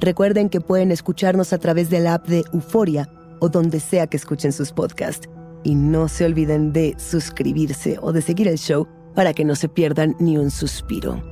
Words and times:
Recuerden 0.00 0.48
que 0.48 0.60
pueden 0.60 0.92
escucharnos 0.92 1.52
a 1.52 1.58
través 1.58 1.90
de 1.90 2.00
la 2.00 2.14
app 2.14 2.26
de 2.26 2.44
Euforia 2.52 3.08
o 3.38 3.48
donde 3.48 3.80
sea 3.80 4.06
que 4.06 4.16
escuchen 4.16 4.52
sus 4.52 4.72
podcasts. 4.72 5.28
Y 5.64 5.74
no 5.74 6.08
se 6.08 6.24
olviden 6.24 6.72
de 6.72 6.94
suscribirse 6.98 7.98
o 8.00 8.12
de 8.12 8.22
seguir 8.22 8.46
el 8.48 8.58
show 8.58 8.86
para 9.14 9.32
que 9.32 9.44
no 9.44 9.56
se 9.56 9.68
pierdan 9.68 10.14
ni 10.20 10.38
un 10.38 10.50
suspiro. 10.50 11.22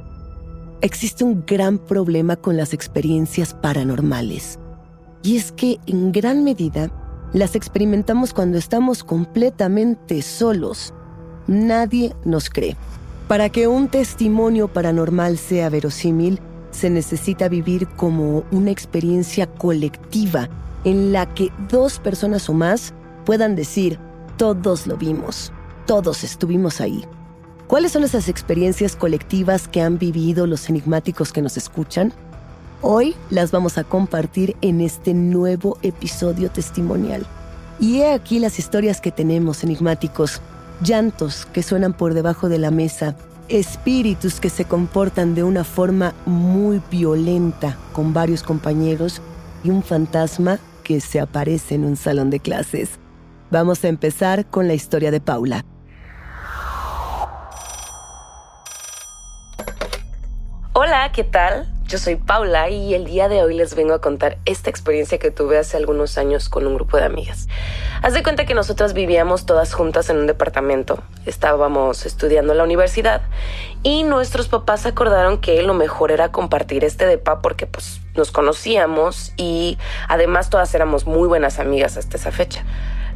Existe 0.80 1.24
un 1.24 1.44
gran 1.46 1.78
problema 1.78 2.36
con 2.36 2.56
las 2.56 2.72
experiencias 2.72 3.54
paranormales. 3.54 4.58
Y 5.22 5.36
es 5.36 5.52
que 5.52 5.78
en 5.86 6.12
gran 6.12 6.44
medida 6.44 6.90
las 7.32 7.54
experimentamos 7.56 8.32
cuando 8.32 8.58
estamos 8.58 9.04
completamente 9.04 10.22
solos. 10.22 10.92
Nadie 11.46 12.14
nos 12.24 12.50
cree. 12.50 12.76
Para 13.28 13.48
que 13.48 13.66
un 13.66 13.88
testimonio 13.88 14.68
paranormal 14.68 15.38
sea 15.38 15.68
verosímil, 15.68 16.40
se 16.74 16.90
necesita 16.90 17.48
vivir 17.48 17.86
como 17.88 18.44
una 18.50 18.70
experiencia 18.70 19.46
colectiva 19.46 20.48
en 20.84 21.12
la 21.12 21.32
que 21.32 21.50
dos 21.70 21.98
personas 21.98 22.48
o 22.48 22.52
más 22.52 22.92
puedan 23.24 23.54
decir, 23.54 23.98
todos 24.36 24.86
lo 24.86 24.96
vimos, 24.96 25.52
todos 25.86 26.24
estuvimos 26.24 26.80
ahí. 26.80 27.04
¿Cuáles 27.68 27.92
son 27.92 28.04
esas 28.04 28.28
experiencias 28.28 28.96
colectivas 28.96 29.68
que 29.68 29.80
han 29.80 29.98
vivido 29.98 30.46
los 30.46 30.68
enigmáticos 30.68 31.32
que 31.32 31.40
nos 31.40 31.56
escuchan? 31.56 32.12
Hoy 32.82 33.14
las 33.30 33.50
vamos 33.52 33.78
a 33.78 33.84
compartir 33.84 34.56
en 34.60 34.80
este 34.80 35.14
nuevo 35.14 35.78
episodio 35.82 36.50
testimonial. 36.50 37.24
Y 37.80 38.00
he 38.00 38.12
aquí 38.12 38.38
las 38.38 38.58
historias 38.58 39.00
que 39.00 39.10
tenemos 39.10 39.64
enigmáticos, 39.64 40.42
llantos 40.82 41.46
que 41.46 41.62
suenan 41.62 41.94
por 41.94 42.12
debajo 42.12 42.48
de 42.48 42.58
la 42.58 42.70
mesa, 42.70 43.16
espíritus 43.48 44.40
que 44.40 44.50
se 44.50 44.64
comportan 44.64 45.34
de 45.34 45.42
una 45.42 45.64
forma 45.64 46.14
muy 46.26 46.80
violenta 46.90 47.76
con 47.92 48.12
varios 48.12 48.42
compañeros 48.42 49.20
y 49.62 49.70
un 49.70 49.82
fantasma 49.82 50.58
que 50.82 51.00
se 51.00 51.20
aparece 51.20 51.74
en 51.74 51.84
un 51.84 51.96
salón 51.96 52.30
de 52.30 52.40
clases. 52.40 52.98
Vamos 53.50 53.84
a 53.84 53.88
empezar 53.88 54.46
con 54.46 54.68
la 54.68 54.74
historia 54.74 55.10
de 55.10 55.20
Paula. 55.20 55.64
Hola, 60.72 61.12
¿qué 61.12 61.24
tal? 61.24 61.73
Yo 61.86 61.98
soy 61.98 62.16
Paula 62.16 62.70
y 62.70 62.94
el 62.94 63.04
día 63.04 63.28
de 63.28 63.42
hoy 63.42 63.54
les 63.54 63.74
vengo 63.74 63.92
a 63.92 64.00
contar 64.00 64.38
esta 64.46 64.70
experiencia 64.70 65.18
que 65.18 65.30
tuve 65.30 65.58
hace 65.58 65.76
algunos 65.76 66.16
años 66.16 66.48
con 66.48 66.66
un 66.66 66.74
grupo 66.74 66.96
de 66.96 67.04
amigas. 67.04 67.46
Haz 68.00 68.14
de 68.14 68.22
cuenta 68.22 68.46
que 68.46 68.54
nosotras 68.54 68.94
vivíamos 68.94 69.44
todas 69.44 69.74
juntas 69.74 70.08
en 70.08 70.16
un 70.16 70.26
departamento. 70.26 71.02
Estábamos 71.26 72.06
estudiando 72.06 72.52
en 72.52 72.58
la 72.58 72.64
universidad 72.64 73.20
y 73.82 74.02
nuestros 74.04 74.48
papás 74.48 74.86
acordaron 74.86 75.42
que 75.42 75.62
lo 75.62 75.74
mejor 75.74 76.10
era 76.10 76.32
compartir 76.32 76.84
este 76.84 77.06
depa 77.06 77.42
porque 77.42 77.66
pues 77.66 78.00
nos 78.16 78.32
conocíamos 78.32 79.34
y 79.36 79.76
además 80.08 80.48
todas 80.48 80.74
éramos 80.74 81.06
muy 81.06 81.28
buenas 81.28 81.58
amigas 81.58 81.98
hasta 81.98 82.16
esa 82.16 82.32
fecha. 82.32 82.64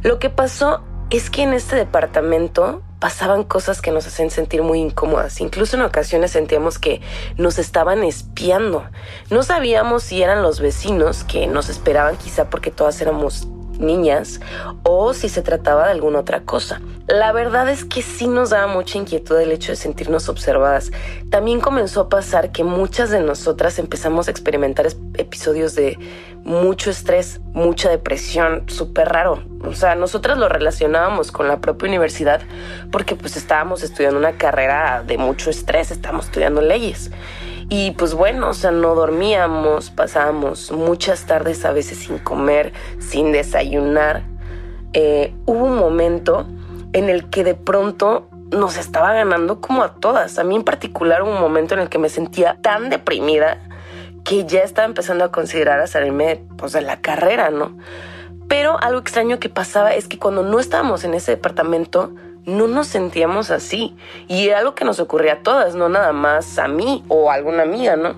Lo 0.03 0.19
que 0.19 0.29
pasó 0.29 0.83
es 1.09 1.31
que 1.31 1.41
en 1.41 1.53
este 1.53 1.75
departamento 1.75 2.83
pasaban 2.99 3.43
cosas 3.43 3.81
que 3.81 3.91
nos 3.91 4.05
hacen 4.05 4.29
sentir 4.29 4.61
muy 4.61 4.79
incómodas. 4.79 5.39
Incluso 5.41 5.77
en 5.77 5.83
ocasiones 5.83 6.31
sentíamos 6.31 6.79
que 6.79 7.01
nos 7.37 7.57
estaban 7.59 8.03
espiando. 8.03 8.85
No 9.29 9.43
sabíamos 9.43 10.03
si 10.03 10.21
eran 10.21 10.41
los 10.43 10.59
vecinos 10.59 11.23
que 11.23 11.47
nos 11.47 11.69
esperaban 11.69 12.17
quizá 12.17 12.49
porque 12.49 12.71
todas 12.71 12.99
éramos 13.01 13.47
niñas 13.79 14.39
o 14.83 15.13
si 15.13 15.29
se 15.29 15.41
trataba 15.41 15.85
de 15.85 15.91
alguna 15.91 16.19
otra 16.19 16.41
cosa. 16.41 16.81
La 17.07 17.31
verdad 17.31 17.67
es 17.69 17.85
que 17.85 18.03
sí 18.03 18.27
nos 18.27 18.51
daba 18.51 18.67
mucha 18.67 18.99
inquietud 18.99 19.39
el 19.39 19.51
hecho 19.51 19.71
de 19.71 19.77
sentirnos 19.77 20.29
observadas. 20.29 20.91
También 21.31 21.59
comenzó 21.59 22.01
a 22.01 22.09
pasar 22.09 22.51
que 22.51 22.63
muchas 22.63 23.09
de 23.09 23.19
nosotras 23.19 23.79
empezamos 23.79 24.27
a 24.27 24.31
experimentar 24.31 24.87
episodios 25.15 25.73
de 25.73 25.97
mucho 26.43 26.89
estrés, 26.89 27.41
mucha 27.53 27.89
depresión, 27.89 28.63
súper 28.67 29.09
raro. 29.09 29.43
O 29.63 29.73
sea, 29.73 29.95
nosotras 29.95 30.37
lo 30.37 30.49
relacionábamos 30.49 31.31
con 31.31 31.47
la 31.47 31.59
propia 31.59 31.89
universidad 31.89 32.41
porque 32.91 33.15
pues 33.15 33.37
estábamos 33.37 33.83
estudiando 33.83 34.19
una 34.19 34.33
carrera 34.33 35.03
de 35.05 35.17
mucho 35.17 35.49
estrés, 35.49 35.91
estábamos 35.91 36.25
estudiando 36.25 36.61
leyes. 36.61 37.11
Y 37.69 37.91
pues 37.91 38.15
bueno, 38.15 38.49
o 38.49 38.53
sea, 38.55 38.71
no 38.71 38.95
dormíamos, 38.95 39.91
pasábamos 39.91 40.71
muchas 40.71 41.25
tardes 41.25 41.63
a 41.65 41.71
veces 41.71 41.99
sin 41.99 42.17
comer, 42.17 42.73
sin 42.97 43.31
desayunar. 43.31 44.23
Eh, 44.93 45.35
hubo 45.45 45.65
un 45.65 45.77
momento 45.77 46.47
en 46.93 47.09
el 47.09 47.29
que 47.29 47.43
de 47.43 47.53
pronto 47.53 48.27
nos 48.49 48.77
estaba 48.77 49.13
ganando 49.13 49.61
como 49.61 49.83
a 49.83 49.93
todas. 49.95 50.39
A 50.39 50.43
mí 50.43 50.55
en 50.55 50.63
particular 50.63 51.21
un 51.21 51.39
momento 51.39 51.75
en 51.75 51.81
el 51.81 51.89
que 51.89 51.99
me 51.99 52.09
sentía 52.09 52.57
tan 52.61 52.89
deprimida 52.89 53.59
que 54.23 54.45
ya 54.45 54.61
estaba 54.61 54.87
empezando 54.87 55.23
a 55.23 55.31
considerar 55.31 55.79
a 55.79 55.85
salirme 55.85 56.43
pues, 56.57 56.71
de 56.71 56.81
la 56.81 57.01
carrera, 57.01 57.51
¿no? 57.51 57.77
Pero 58.47 58.81
algo 58.81 58.99
extraño 58.99 59.39
que 59.39 59.49
pasaba 59.49 59.93
es 59.93 60.07
que 60.07 60.17
cuando 60.17 60.41
no 60.41 60.59
estábamos 60.59 61.03
en 61.03 61.13
ese 61.13 61.33
departamento, 61.33 62.15
no 62.49 62.67
nos 62.67 62.87
sentíamos 62.87 63.51
así. 63.51 63.95
Y 64.27 64.47
era 64.47 64.59
algo 64.59 64.75
que 64.75 64.85
nos 64.85 64.99
ocurría 64.99 65.33
a 65.33 65.43
todas, 65.43 65.75
no 65.75 65.89
nada 65.89 66.13
más 66.13 66.59
a 66.59 66.67
mí 66.67 67.03
o 67.07 67.31
a 67.31 67.35
alguna 67.35 67.63
amiga, 67.63 67.95
¿no? 67.95 68.15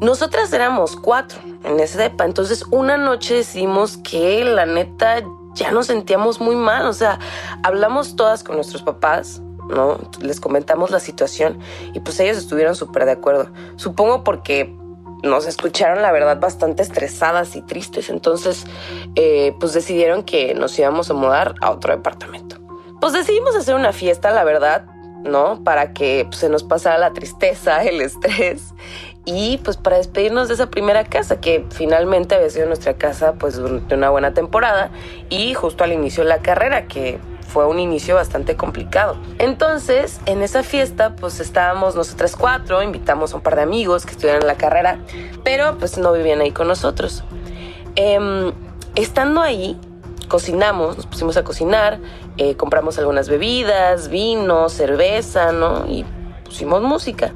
Nosotras 0.00 0.52
éramos 0.52 0.96
cuatro 0.96 1.38
en 1.64 1.78
ese 1.80 1.98
depa, 1.98 2.24
entonces 2.24 2.64
una 2.70 2.96
noche 2.96 3.34
decidimos 3.34 3.96
que 3.98 4.44
la 4.44 4.66
neta 4.66 5.22
ya 5.54 5.70
nos 5.70 5.86
sentíamos 5.86 6.40
muy 6.40 6.56
mal, 6.56 6.86
o 6.86 6.92
sea, 6.92 7.18
hablamos 7.62 8.16
todas 8.16 8.42
con 8.42 8.56
nuestros 8.56 8.82
papás, 8.82 9.40
¿no? 9.68 9.98
Les 10.20 10.40
comentamos 10.40 10.90
la 10.90 11.00
situación 11.00 11.58
y 11.94 12.00
pues 12.00 12.18
ellos 12.20 12.36
estuvieron 12.36 12.74
súper 12.74 13.04
de 13.04 13.12
acuerdo. 13.12 13.48
Supongo 13.76 14.24
porque 14.24 14.76
nos 15.22 15.46
escucharon, 15.46 16.02
la 16.02 16.12
verdad, 16.12 16.38
bastante 16.38 16.82
estresadas 16.82 17.56
y 17.56 17.62
tristes. 17.62 18.10
Entonces, 18.10 18.66
eh, 19.14 19.54
pues 19.58 19.72
decidieron 19.72 20.22
que 20.22 20.54
nos 20.54 20.78
íbamos 20.78 21.10
a 21.10 21.14
mudar 21.14 21.54
a 21.60 21.70
otro 21.70 21.94
departamento. 21.96 22.63
Pues 23.04 23.12
decidimos 23.12 23.54
hacer 23.54 23.74
una 23.74 23.92
fiesta, 23.92 24.30
la 24.30 24.44
verdad, 24.44 24.86
¿no? 25.24 25.62
Para 25.62 25.92
que 25.92 26.24
pues, 26.24 26.38
se 26.38 26.48
nos 26.48 26.62
pasara 26.62 26.96
la 26.96 27.12
tristeza, 27.12 27.82
el 27.84 28.00
estrés 28.00 28.72
y 29.26 29.58
pues 29.58 29.76
para 29.76 29.98
despedirnos 29.98 30.48
de 30.48 30.54
esa 30.54 30.70
primera 30.70 31.04
casa 31.04 31.38
que 31.38 31.66
finalmente 31.68 32.34
había 32.34 32.48
sido 32.48 32.64
nuestra 32.66 32.94
casa 32.94 33.34
pues 33.34 33.56
durante 33.56 33.94
una 33.94 34.08
buena 34.08 34.32
temporada 34.32 34.90
y 35.28 35.52
justo 35.52 35.84
al 35.84 35.92
inicio 35.92 36.22
de 36.22 36.30
la 36.30 36.38
carrera 36.38 36.86
que 36.86 37.18
fue 37.46 37.66
un 37.66 37.78
inicio 37.78 38.14
bastante 38.14 38.56
complicado. 38.56 39.18
Entonces, 39.38 40.18
en 40.24 40.40
esa 40.40 40.62
fiesta, 40.62 41.14
pues 41.14 41.40
estábamos 41.40 41.96
nosotras 41.96 42.34
cuatro, 42.36 42.82
invitamos 42.82 43.34
a 43.34 43.36
un 43.36 43.42
par 43.42 43.56
de 43.56 43.62
amigos 43.64 44.06
que 44.06 44.12
estudiaban 44.12 44.40
en 44.40 44.48
la 44.48 44.56
carrera, 44.56 44.98
pero 45.44 45.76
pues 45.76 45.98
no 45.98 46.10
vivían 46.10 46.40
ahí 46.40 46.52
con 46.52 46.68
nosotros. 46.68 47.22
Em, 47.96 48.54
estando 48.94 49.42
ahí, 49.42 49.78
cocinamos, 50.28 50.96
nos 50.96 51.06
pusimos 51.06 51.36
a 51.36 51.44
cocinar, 51.44 51.98
eh, 52.36 52.56
compramos 52.56 52.98
algunas 52.98 53.28
bebidas, 53.28 54.08
vino, 54.08 54.68
cerveza, 54.68 55.52
¿no? 55.52 55.86
Y 55.86 56.04
pusimos 56.44 56.82
música. 56.82 57.32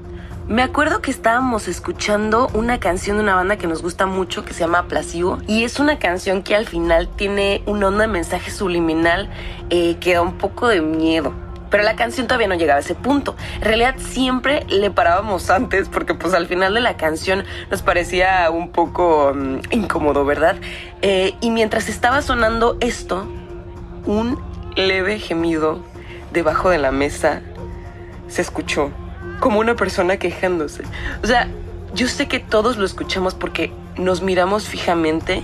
Me 0.48 0.62
acuerdo 0.62 1.02
que 1.02 1.10
estábamos 1.10 1.68
escuchando 1.68 2.48
una 2.54 2.80
canción 2.80 3.18
de 3.18 3.22
una 3.22 3.34
banda 3.34 3.58
que 3.58 3.66
nos 3.66 3.82
gusta 3.82 4.06
mucho 4.06 4.46
que 4.46 4.54
se 4.54 4.60
llama 4.60 4.88
Placebo 4.88 5.38
y 5.46 5.64
es 5.64 5.78
una 5.78 5.98
canción 5.98 6.42
que 6.42 6.56
al 6.56 6.66
final 6.66 7.06
tiene 7.06 7.62
un 7.66 7.84
onda 7.84 8.06
de 8.06 8.08
mensaje 8.08 8.50
subliminal 8.50 9.28
eh, 9.68 9.96
que 10.00 10.14
da 10.14 10.22
un 10.22 10.38
poco 10.38 10.68
de 10.68 10.80
miedo. 10.80 11.34
Pero 11.68 11.82
la 11.82 11.96
canción 11.96 12.26
todavía 12.26 12.48
no 12.48 12.54
llegaba 12.54 12.78
a 12.78 12.80
ese 12.80 12.94
punto. 12.94 13.36
En 13.56 13.62
realidad 13.62 13.96
siempre 13.98 14.64
le 14.70 14.90
parábamos 14.90 15.50
antes 15.50 15.90
porque 15.90 16.14
pues 16.14 16.32
al 16.32 16.46
final 16.46 16.72
de 16.72 16.80
la 16.80 16.96
canción 16.96 17.44
nos 17.70 17.82
parecía 17.82 18.48
un 18.50 18.70
poco 18.70 19.34
mm, 19.34 19.58
incómodo, 19.70 20.24
¿verdad? 20.24 20.56
Eh, 21.02 21.34
y 21.42 21.50
mientras 21.50 21.90
estaba 21.90 22.22
sonando 22.22 22.78
esto, 22.80 23.26
un 24.06 24.47
leve 24.78 25.19
gemido 25.19 25.80
debajo 26.32 26.70
de 26.70 26.78
la 26.78 26.92
mesa 26.92 27.42
se 28.28 28.42
escuchó 28.42 28.90
como 29.40 29.60
una 29.60 29.75
persona 29.75 30.16
quejándose. 30.19 30.82
O 31.22 31.26
sea, 31.26 31.48
yo 31.94 32.08
sé 32.08 32.28
que 32.28 32.38
todos 32.38 32.76
lo 32.76 32.84
escuchamos 32.84 33.34
porque 33.34 33.72
nos 33.96 34.22
miramos 34.22 34.69
fijamente 34.69 35.42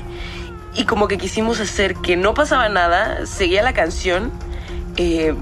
y 0.74 0.84
como 0.84 1.08
que 1.08 1.18
quisimos 1.18 1.60
hacer 1.60 1.94
que 1.96 2.16
no 2.16 2.34
pasaba 2.34 2.68
nada, 2.68 3.26
seguía 3.26 3.62
la 3.62 3.72
canción 3.72 4.32
eh, 4.96 5.34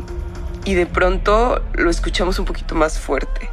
y 0.65 0.75
de 0.75 0.87
pronto 0.87 1.63
lo 1.75 1.91
escuchamos 1.91 2.39
un 2.39 2.45
poquito 2.45 2.75
más 2.75 2.99
fuerte. 2.99 3.49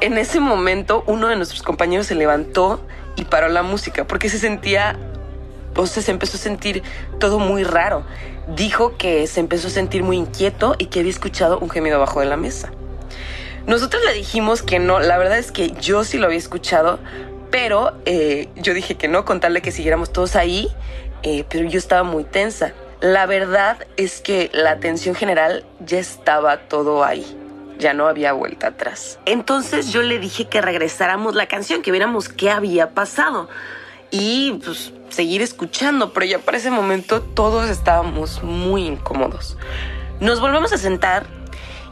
En 0.00 0.18
ese 0.18 0.40
momento 0.40 1.04
uno 1.06 1.28
de 1.28 1.36
nuestros 1.36 1.62
compañeros 1.62 2.06
se 2.06 2.14
levantó 2.14 2.80
y 3.16 3.24
paró 3.24 3.48
la 3.48 3.62
música 3.62 4.06
porque 4.06 4.28
se 4.28 4.38
sentía, 4.38 4.98
o 5.76 5.86
se 5.86 6.10
empezó 6.10 6.36
a 6.36 6.40
sentir 6.40 6.82
todo 7.18 7.38
muy 7.38 7.64
raro. 7.64 8.04
Dijo 8.54 8.96
que 8.96 9.26
se 9.26 9.40
empezó 9.40 9.68
a 9.68 9.70
sentir 9.70 10.02
muy 10.02 10.16
inquieto 10.16 10.74
y 10.78 10.86
que 10.86 11.00
había 11.00 11.10
escuchado 11.10 11.58
un 11.58 11.70
gemido 11.70 11.96
abajo 11.96 12.20
de 12.20 12.26
la 12.26 12.36
mesa. 12.36 12.70
Nosotros 13.66 14.02
le 14.04 14.12
dijimos 14.12 14.62
que 14.62 14.78
no, 14.78 15.00
la 15.00 15.18
verdad 15.18 15.38
es 15.38 15.50
que 15.50 15.72
yo 15.80 16.04
sí 16.04 16.18
lo 16.18 16.26
había 16.26 16.38
escuchado, 16.38 17.00
pero 17.50 17.94
eh, 18.04 18.48
yo 18.54 18.74
dije 18.74 18.94
que 18.94 19.08
no, 19.08 19.24
contarle 19.24 19.60
que 19.60 19.72
siguiéramos 19.72 20.12
todos 20.12 20.36
ahí, 20.36 20.68
eh, 21.24 21.44
pero 21.48 21.68
yo 21.68 21.78
estaba 21.78 22.04
muy 22.04 22.22
tensa. 22.22 22.72
La 23.00 23.26
verdad 23.26 23.78
es 23.96 24.20
que 24.20 24.50
la 24.54 24.78
tensión 24.78 25.14
general 25.14 25.64
ya 25.80 25.98
estaba 25.98 26.58
todo 26.68 27.04
ahí. 27.04 27.26
Ya 27.78 27.92
no 27.92 28.06
había 28.06 28.32
vuelta 28.32 28.68
atrás. 28.68 29.18
Entonces 29.26 29.92
yo 29.92 30.02
le 30.02 30.18
dije 30.18 30.46
que 30.46 30.60
regresáramos 30.60 31.34
la 31.34 31.46
canción, 31.46 31.82
que 31.82 31.90
viéramos 31.90 32.28
qué 32.28 32.50
había 32.50 32.90
pasado. 32.94 33.48
Y 34.10 34.60
pues 34.64 34.92
seguir 35.08 35.42
escuchando, 35.42 36.12
pero 36.12 36.26
ya 36.26 36.38
para 36.38 36.58
ese 36.58 36.70
momento 36.70 37.22
todos 37.22 37.68
estábamos 37.68 38.42
muy 38.42 38.86
incómodos. 38.86 39.56
Nos 40.20 40.40
volvemos 40.40 40.72
a 40.72 40.78
sentar 40.78 41.26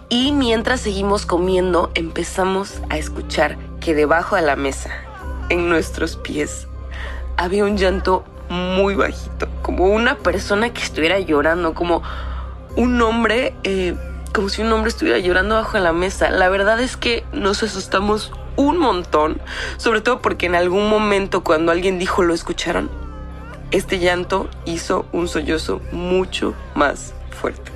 y 0.08 0.32
mientras 0.32 0.80
seguimos 0.80 1.26
comiendo, 1.26 1.90
empezamos 1.94 2.80
a 2.90 2.98
escuchar 2.98 3.58
que 3.80 3.94
debajo 3.94 4.36
de 4.36 4.42
la 4.42 4.56
mesa, 4.56 4.90
en 5.48 5.68
nuestros 5.68 6.16
pies, 6.16 6.68
había 7.36 7.64
un 7.64 7.76
llanto 7.76 8.24
muy 8.48 8.94
bajito, 8.94 9.48
como 9.62 9.86
una 9.86 10.16
persona 10.18 10.72
que 10.72 10.82
estuviera 10.82 11.18
llorando, 11.18 11.74
como 11.74 12.02
un 12.76 13.00
hombre, 13.02 13.54
eh, 13.64 13.94
como 14.32 14.48
si 14.48 14.62
un 14.62 14.72
hombre 14.72 14.90
estuviera 14.90 15.18
llorando 15.18 15.54
bajo 15.54 15.78
la 15.78 15.92
mesa. 15.92 16.30
La 16.30 16.48
verdad 16.48 16.80
es 16.80 16.96
que 16.96 17.24
nos 17.32 17.62
asustamos 17.62 18.32
un 18.56 18.78
montón, 18.78 19.40
sobre 19.78 20.00
todo 20.00 20.20
porque 20.20 20.46
en 20.46 20.54
algún 20.54 20.88
momento 20.88 21.42
cuando 21.42 21.72
alguien 21.72 21.98
dijo 21.98 22.22
lo 22.22 22.34
escucharon, 22.34 22.90
este 23.74 23.98
llanto 23.98 24.48
hizo 24.66 25.04
un 25.12 25.26
sollozo 25.26 25.80
mucho 25.90 26.54
más 26.76 27.12
fuerte. 27.30 27.72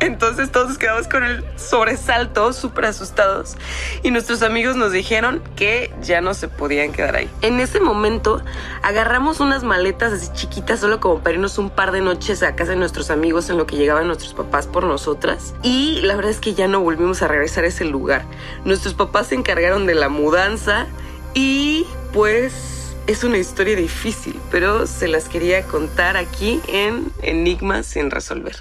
Entonces 0.00 0.50
todos 0.50 0.76
quedamos 0.78 1.08
con 1.08 1.24
el 1.24 1.44
sobresalto, 1.56 2.52
súper 2.52 2.86
asustados. 2.86 3.56
Y 4.02 4.10
nuestros 4.10 4.42
amigos 4.42 4.76
nos 4.76 4.92
dijeron 4.92 5.42
que 5.56 5.92
ya 6.02 6.20
no 6.20 6.34
se 6.34 6.48
podían 6.48 6.92
quedar 6.92 7.16
ahí. 7.16 7.30
En 7.40 7.58
ese 7.60 7.80
momento 7.80 8.42
agarramos 8.82 9.40
unas 9.40 9.62
maletas 9.62 10.12
así 10.12 10.30
chiquitas, 10.34 10.80
solo 10.80 11.00
como 11.00 11.20
para 11.20 11.34
irnos 11.34 11.56
un 11.58 11.70
par 11.70 11.92
de 11.92 12.00
noches 12.00 12.42
a 12.42 12.54
casa 12.54 12.72
de 12.72 12.76
nuestros 12.76 13.10
amigos 13.10 13.48
en 13.50 13.56
lo 13.56 13.66
que 13.66 13.76
llegaban 13.76 14.06
nuestros 14.06 14.34
papás 14.34 14.66
por 14.66 14.84
nosotras. 14.84 15.54
Y 15.62 16.00
la 16.02 16.16
verdad 16.16 16.30
es 16.30 16.40
que 16.40 16.54
ya 16.54 16.66
no 16.66 16.80
volvimos 16.80 17.22
a 17.22 17.28
regresar 17.28 17.64
a 17.64 17.68
ese 17.68 17.84
lugar. 17.84 18.24
Nuestros 18.64 18.94
papás 18.94 19.28
se 19.28 19.36
encargaron 19.36 19.86
de 19.86 19.94
la 19.94 20.08
mudanza 20.10 20.86
y 21.34 21.86
pues 22.12 22.79
es 23.06 23.24
una 23.24 23.38
historia 23.38 23.76
difícil, 23.76 24.34
pero 24.50 24.86
se 24.86 25.08
las 25.08 25.28
quería 25.28 25.62
contar 25.64 26.16
aquí 26.16 26.60
en 26.68 27.06
Enigmas 27.22 27.86
sin 27.86 28.10
resolver. 28.10 28.56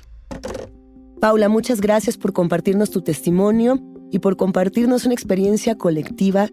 Paula, 1.19 1.50
muchas 1.50 1.81
gracias 1.81 2.17
por 2.17 2.34
compartirnos 2.34 2.91
tu 2.91 3.01
testimonio 3.01 3.79
y 4.12 4.19
por 4.19 4.38
compartirnos 4.38 5.05
una 5.05 5.13
experiencia 5.13 5.77
colectiva 5.77 6.50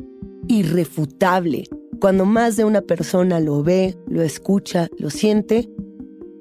irrefutable. 0.48 1.64
Cuando 2.00 2.24
más 2.26 2.56
de 2.56 2.64
una 2.64 2.82
persona 2.82 3.40
lo 3.40 3.62
ve, 3.62 3.96
lo 4.08 4.22
escucha, 4.22 4.88
lo 4.98 5.10
siente, 5.10 5.68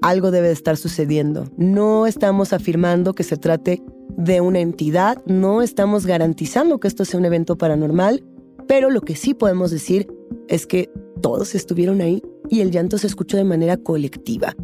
algo 0.02 0.32
debe 0.32 0.48
de 0.48 0.54
estar 0.54 0.78
sucediendo. 0.78 1.46
No 1.58 2.08
estamos 2.08 2.52
afirmando 2.52 3.14
que 3.14 3.24
se 3.24 3.38
trate 3.38 3.82
de 4.18 4.42
una 4.42 4.60
entidad, 4.60 5.24
no 5.26 5.62
estamos 5.62 6.06
garantizando 6.06 6.80
que 6.80 6.88
esto 6.88 7.06
sea 7.06 7.20
un 7.20 7.26
evento 7.26 7.58
paranormal, 7.58 8.24
pero 8.68 8.90
lo 8.90 9.02
que 9.02 9.16
sí 9.16 9.34
podemos 9.34 9.72
decir 9.72 10.08
es 10.48 10.66
que 10.66 10.90
todos 11.22 11.56
estuvieron 11.56 12.02
ahí 12.02 12.22
y 12.50 12.62
el 12.62 12.72
llanto 12.72 12.98
se 12.98 13.08
escuchó 13.08 13.38
de 13.38 13.44
manera 13.44 13.78
colectiva. 13.78 14.56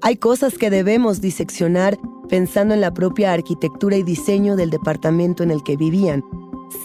Hay 0.00 0.16
cosas 0.16 0.58
que 0.58 0.70
debemos 0.70 1.20
diseccionar 1.20 1.98
pensando 2.28 2.74
en 2.74 2.80
la 2.80 2.92
propia 2.92 3.32
arquitectura 3.32 3.96
y 3.96 4.02
diseño 4.02 4.56
del 4.56 4.70
departamento 4.70 5.42
en 5.42 5.50
el 5.50 5.62
que 5.62 5.76
vivían. 5.76 6.24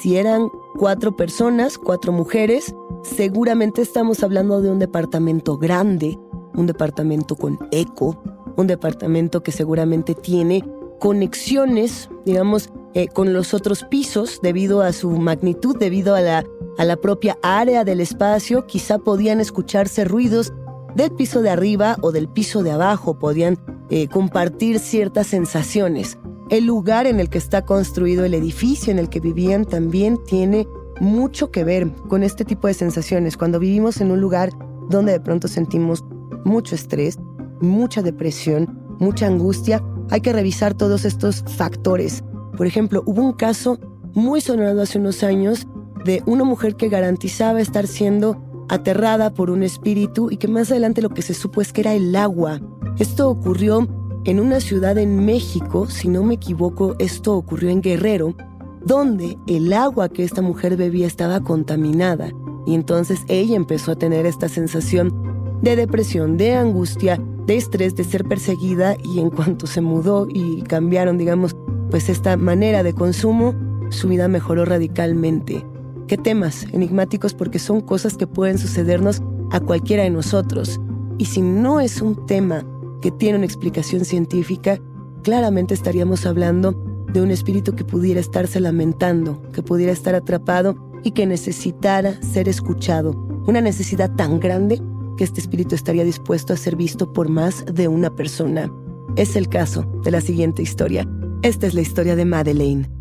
Si 0.02 0.18
eran 0.18 0.50
cuatro 0.78 1.16
personas, 1.16 1.78
cuatro 1.78 2.12
mujeres, 2.12 2.74
seguramente 3.04 3.82
estamos 3.82 4.24
hablando 4.24 4.62
de 4.62 4.70
un 4.70 4.80
departamento 4.80 5.58
grande, 5.58 6.18
un 6.56 6.68
departamento 6.68 7.36
con 7.36 7.58
eco, 7.72 8.22
un 8.58 8.68
departamento 8.68 9.42
que 9.42 9.52
seguramente 9.52 10.14
tiene 10.14 10.64
conexiones, 11.00 12.10
digamos, 12.26 12.70
eh, 12.94 13.08
con 13.08 13.34
los 13.34 13.54
otros 13.54 13.84
pisos 13.84 14.40
debido 14.42 14.82
a 14.82 14.92
su 14.94 15.12
magnitud, 15.12 15.78
debido 15.78 16.16
a 16.16 16.22
la, 16.22 16.44
a 16.78 16.86
la 16.86 16.98
propia 16.98 17.38
área 17.42 17.84
del 17.84 18.00
espacio, 18.00 18.68
quizá 18.68 19.00
podían 19.00 19.40
escucharse 19.40 20.06
ruidos 20.06 20.54
del 20.96 21.12
piso 21.12 21.42
de 21.42 21.50
arriba 21.50 21.98
o 22.02 22.12
del 22.12 22.28
piso 22.28 22.64
de 22.64 22.72
abajo, 22.72 23.20
podían 23.20 23.58
eh, 23.90 24.08
compartir 24.08 24.80
ciertas 24.80 25.28
sensaciones. 25.28 26.18
El 26.50 26.66
lugar 26.66 27.08
en 27.08 27.20
el 27.20 27.30
que 27.30 27.38
está 27.38 27.66
construido 27.66 28.26
el 28.26 28.34
edificio 28.34 28.92
en 28.92 29.00
el 29.00 29.10
que 29.10 29.20
vivían 29.20 29.66
también 29.66 30.18
tiene 30.26 30.68
mucho 31.00 31.52
que 31.52 31.64
ver 31.64 31.92
con 32.08 32.24
este 32.24 32.46
tipo 32.46 32.68
de 32.68 32.74
sensaciones. 32.74 33.38
Cuando 33.38 33.60
vivimos 33.60 34.02
en 34.02 34.12
un 34.12 34.22
lugar 34.22 34.50
donde 34.90 35.12
de 35.12 35.20
pronto 35.20 35.48
sentimos 35.48 36.04
mucho 36.46 36.76
estrés, 36.76 37.20
mucha 37.60 38.02
depresión, 38.02 38.80
mucha 39.00 39.28
angustia, 39.28 39.84
hay 40.10 40.22
que 40.22 40.34
revisar 40.34 40.74
todos 40.74 41.06
estos 41.06 41.44
factores. 41.58 42.24
Por 42.56 42.66
ejemplo, 42.66 43.04
hubo 43.06 43.22
un 43.22 43.34
caso 43.34 43.78
muy 44.14 44.42
sonado 44.42 44.82
hace 44.82 44.98
unos 44.98 45.24
años 45.24 45.68
de 46.06 46.24
una 46.25 46.44
mujer 46.44 46.75
que 46.75 46.89
garantizaba 46.89 47.62
estar 47.62 47.88
siendo 47.88 48.42
aterrada 48.70 49.34
por 49.34 49.50
un 49.50 49.63
espíritu 49.63 50.30
y 50.32 50.38
que 50.38 50.48
más 50.48 50.72
adelante 50.72 51.01
lo 51.01 51.10
que 51.10 51.22
se 51.22 51.34
supo 51.34 51.62
es 51.62 51.74
que 51.74 51.82
era 51.82 51.94
el 51.94 52.16
agua. 52.16 52.60
Esto 53.00 53.30
ocurrió 53.30 53.88
en 54.25 54.39
una 54.39 54.60
ciudad 54.60 54.98
en 54.98 55.25
México, 55.25 55.88
si 55.88 56.10
no 56.10 56.24
me 56.24 56.34
equivoco, 56.34 56.96
esto 57.00 57.36
ocurrió 57.36 57.70
en 57.70 57.82
Guerrero, 57.82 58.36
donde 58.84 59.38
el 59.48 59.72
agua 59.72 60.10
que 60.10 60.24
esta 60.24 60.42
mujer 60.42 60.75
bebía 60.75 61.08
estaba 61.08 61.42
contaminada. 61.42 62.32
Y 62.66 62.74
entonces 62.74 63.20
ella 63.30 63.56
empezó 63.56 63.92
a 63.92 63.96
tener 63.96 64.25
esta 64.25 64.50
sensación 64.50 65.13
de 65.62 65.75
depresión, 65.75 66.36
de 66.38 66.56
angustia, 66.56 67.22
de 67.46 67.56
estrés, 67.56 67.96
de 67.96 68.04
ser 68.04 68.25
perseguida 68.25 68.98
y 69.04 69.20
en 69.20 69.30
cuanto 69.30 69.66
se 69.68 69.80
mudó 69.80 70.27
y 70.30 70.62
cambiaron, 70.63 71.18
digamos, 71.18 71.56
pues 71.89 72.10
esta 72.10 72.36
manera 72.36 72.84
de 72.84 72.94
consumo, 72.94 73.56
su 73.89 74.10
vida 74.10 74.27
mejoró 74.27 74.66
radicalmente. 74.66 75.66
¿Qué 76.08 76.18
temas 76.18 76.66
enigmáticos? 76.72 77.34
Porque 77.34 77.60
son 77.60 77.82
cosas 77.82 78.16
que 78.16 78.28
pueden 78.28 78.58
sucedernos 78.58 79.22
a 79.52 79.60
cualquiera 79.60 80.04
de 80.04 80.10
nosotros. 80.10 80.80
Y 81.18 81.26
si 81.26 81.42
no 81.42 81.82
es 81.82 82.02
un 82.02 82.26
tema 82.26 82.66
que 83.02 83.12
tiene 83.12 83.38
una 83.38 83.46
explicación 83.46 84.06
científica, 84.06 84.80
claramente 85.24 85.74
estaríamos 85.74 86.26
hablando 86.26 86.72
de 87.12 87.22
un 87.22 87.30
espíritu 87.30 87.76
que 87.76 87.84
pudiera 87.84 88.22
estarse 88.22 88.62
lamentando, 88.62 89.42
que 89.52 89.62
pudiera 89.62 89.92
estar 89.92 90.16
atrapado 90.16 90.78
y 91.04 91.12
que 91.12 91.26
necesitara 91.26 92.22
ser 92.22 92.48
escuchado. 92.48 93.12
Una 93.46 93.60
necesidad 93.60 94.16
tan 94.16 94.40
grande 94.40 94.82
que 95.18 95.26
este 95.26 95.42
espíritu 95.42 95.76
estaría 95.76 96.06
dispuesto 96.06 96.54
a 96.54 96.58
ser 96.58 96.78
visto 96.78 97.12
por 97.12 97.28
más 97.28 97.66
de 97.66 97.90
una 97.90 98.16
persona. 98.16 98.72
Es 99.18 99.36
el 99.36 99.50
caso 99.50 99.84
de 100.06 100.12
la 100.12 100.22
siguiente 100.22 100.62
historia. 100.62 101.06
Esta 101.42 101.68
es 101.68 101.74
la 101.74 101.82
historia 101.82 102.16
de 102.16 102.24
Madeleine. 102.24 102.97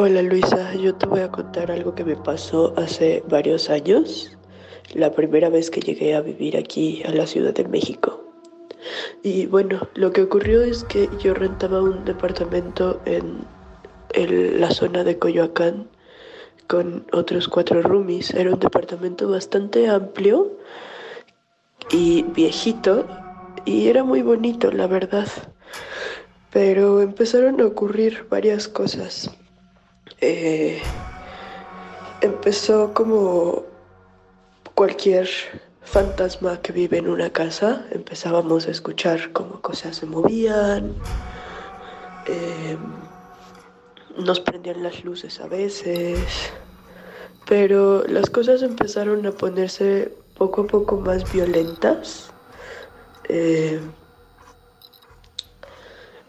Hola 0.00 0.22
Luisa, 0.22 0.76
yo 0.76 0.94
te 0.94 1.06
voy 1.06 1.18
a 1.18 1.28
contar 1.28 1.72
algo 1.72 1.92
que 1.92 2.04
me 2.04 2.14
pasó 2.14 2.72
hace 2.76 3.20
varios 3.28 3.68
años 3.68 4.30
la 4.94 5.10
primera 5.10 5.48
vez 5.48 5.72
que 5.72 5.80
llegué 5.80 6.14
a 6.14 6.20
vivir 6.20 6.56
aquí 6.56 7.02
a 7.04 7.10
la 7.10 7.26
Ciudad 7.26 7.52
de 7.52 7.64
México. 7.64 8.22
Y 9.24 9.46
bueno, 9.46 9.88
lo 9.96 10.12
que 10.12 10.22
ocurrió 10.22 10.62
es 10.62 10.84
que 10.84 11.08
yo 11.18 11.34
rentaba 11.34 11.82
un 11.82 12.04
departamento 12.04 13.00
en, 13.06 13.44
la 14.60 14.70
zona 14.70 15.02
de 15.02 15.18
Coyoacán 15.18 15.88
con 16.68 17.04
otros 17.10 17.48
cuatro 17.48 17.82
roomies. 17.82 18.32
Era 18.34 18.52
un 18.52 18.60
departamento 18.60 19.28
bastante 19.28 19.88
amplio 19.88 20.58
y 21.90 22.22
viejito 22.22 23.04
y 23.64 23.88
era 23.88 24.04
muy 24.04 24.22
bonito, 24.22 24.70
la 24.70 24.86
verdad. 24.86 25.26
Pero 26.52 27.00
empezaron 27.00 27.60
a 27.60 27.66
ocurrir 27.66 28.28
varias 28.30 28.68
cosas. 28.68 29.36
Eh, 30.20 30.80
empezó 32.20 32.92
como 32.94 33.64
cualquier 34.74 35.28
fantasma 35.82 36.60
que 36.60 36.72
vive 36.72 36.98
en 36.98 37.08
una 37.08 37.30
casa, 37.30 37.86
empezábamos 37.90 38.66
a 38.68 38.70
escuchar 38.70 39.32
cómo 39.32 39.60
cosas 39.60 39.96
se 39.96 40.06
movían, 40.06 40.94
em, 42.26 42.78
nos 44.18 44.40
prendían 44.40 44.82
las 44.82 45.02
luces 45.04 45.40
a 45.40 45.46
veces, 45.48 46.18
pero 47.46 48.04
las 48.06 48.28
cosas 48.28 48.62
empezaron 48.62 49.26
a 49.26 49.32
ponerse 49.32 50.12
poco 50.36 50.62
a 50.62 50.66
poco 50.66 50.98
más 50.98 51.32
violentas. 51.32 52.30
Em, 53.28 53.80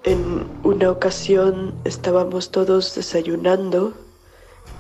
en 0.04 0.48
una 0.64 0.92
ocasión 0.92 1.74
estábamos 1.84 2.52
todos 2.52 2.96
desayunando 2.96 3.94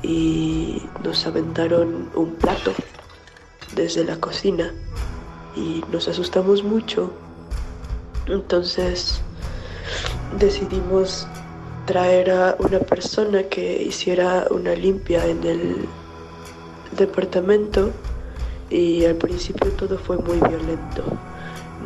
y 0.01 0.81
nos 1.03 1.25
aventaron 1.25 2.09
un 2.15 2.35
plato 2.35 2.71
desde 3.75 4.03
la 4.03 4.19
cocina 4.19 4.73
y 5.55 5.83
nos 5.91 6.07
asustamos 6.07 6.63
mucho. 6.63 7.11
Entonces 8.27 9.21
decidimos 10.39 11.27
traer 11.85 12.31
a 12.31 12.55
una 12.59 12.79
persona 12.79 13.43
que 13.43 13.81
hiciera 13.83 14.45
una 14.51 14.73
limpia 14.73 15.25
en 15.25 15.43
el 15.43 15.75
departamento 16.95 17.91
y 18.69 19.05
al 19.05 19.15
principio 19.15 19.71
todo 19.71 19.97
fue 19.97 20.17
muy 20.17 20.37
violento. 20.37 21.03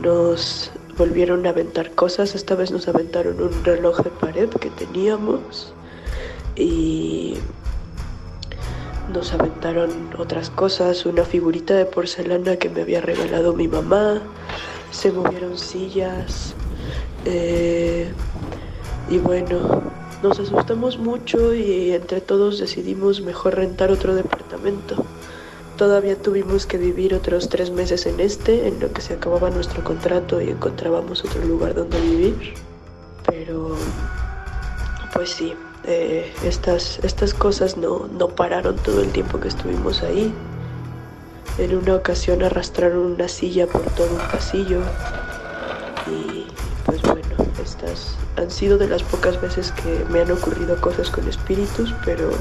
Nos 0.02 0.72
volvieron 0.98 1.46
a 1.46 1.50
aventar 1.50 1.92
cosas, 1.92 2.36
esta 2.36 2.56
vez 2.56 2.72
nos 2.72 2.88
aventaron 2.88 3.42
un 3.42 3.64
reloj 3.64 4.02
de 4.02 4.10
pared 4.10 4.50
que 4.50 4.70
teníamos 4.70 5.74
y 6.56 7.36
nos 9.12 9.34
aventaron 9.34 9.90
otras 10.18 10.50
cosas, 10.50 11.06
una 11.06 11.26
figurita 11.26 11.74
de 11.76 11.86
porcelana 11.86 12.56
que 12.58 12.70
me 12.70 12.82
había 12.82 13.02
regalado 13.02 13.54
mi 13.54 13.68
mamá, 13.68 14.22
se 14.92 15.12
movieron 15.12 15.58
sillas 15.58 16.54
eh, 17.26 18.12
y 19.10 19.18
bueno, 19.18 19.82
nos 20.22 20.40
asustamos 20.40 20.98
mucho 20.98 21.54
y 21.54 21.92
entre 21.92 22.22
todos 22.22 22.60
decidimos 22.60 23.22
mejor 23.22 23.56
rentar 23.56 23.92
otro 23.92 24.16
departamento. 24.16 25.06
Todavía 25.78 26.16
tuvimos 26.16 26.66
que 26.66 26.78
vivir 26.78 27.16
otros 27.16 27.50
tres 27.50 27.72
meses 27.72 28.06
en 28.06 28.20
este, 28.20 28.68
en 28.68 28.80
lo 28.80 28.94
que 28.94 29.02
se 29.02 29.14
acababa 29.14 29.50
nuestro 29.50 29.84
contrato 29.84 30.40
y 30.40 30.50
encontrábamos 30.50 31.26
otro 31.26 31.44
lugar 31.46 31.74
donde 31.74 32.00
vivir. 32.00 32.54
Pero, 33.26 33.76
pues 35.14 35.32
sí, 35.32 35.54
eh, 35.86 36.32
estas, 36.44 37.00
estas 37.04 37.34
cosas 37.34 37.76
no, 37.76 38.08
no 38.08 38.30
pararon 38.30 38.76
todo 38.78 39.02
el 39.02 39.12
tiempo 39.12 39.40
que 39.40 39.48
estuvimos 39.48 40.04
ahí. 40.04 40.34
En 41.58 41.76
una 41.76 41.96
ocasión 41.96 42.44
arrastraron 42.44 43.14
una 43.14 43.28
silla 43.28 43.68
por 43.68 43.82
todo 43.82 44.12
un 44.12 44.32
pasillo 44.32 44.80
y 46.08 46.46
pues 46.86 47.02
bueno, 47.02 47.36
estas 47.64 48.16
han 48.38 48.50
sido 48.50 48.78
de 48.78 48.88
las 48.88 49.04
pocas 49.04 49.40
veces 49.42 49.72
que 49.72 50.06
me 50.10 50.22
han 50.22 50.32
ocurrido 50.32 50.80
cosas 50.82 51.10
con 51.10 51.28
espíritus, 51.28 51.94
pero 52.06 52.32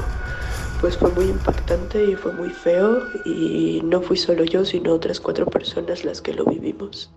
pues 0.83 0.97
fue 0.97 1.09
muy 1.11 1.29
impactante 1.29 2.11
y 2.11 2.13
fue 2.13 2.33
muy 2.33 2.49
feo 2.49 3.03
y 3.23 3.79
no 3.85 4.01
fui 4.01 4.17
solo 4.17 4.43
yo, 4.43 4.65
sino 4.65 4.91
otras 4.91 5.17
cuatro 5.17 5.45
personas 5.45 6.03
las 6.03 6.21
que 6.21 6.33
lo 6.33 6.43
vivimos. 6.43 7.09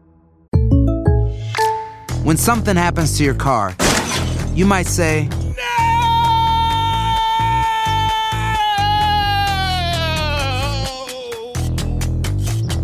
When 2.22 2.36
something 2.36 2.76
happens 2.76 3.18
to 3.18 3.24
your 3.24 3.36
car, 3.36 3.74
you 4.54 4.66
might 4.66 4.86
say, 4.86 5.28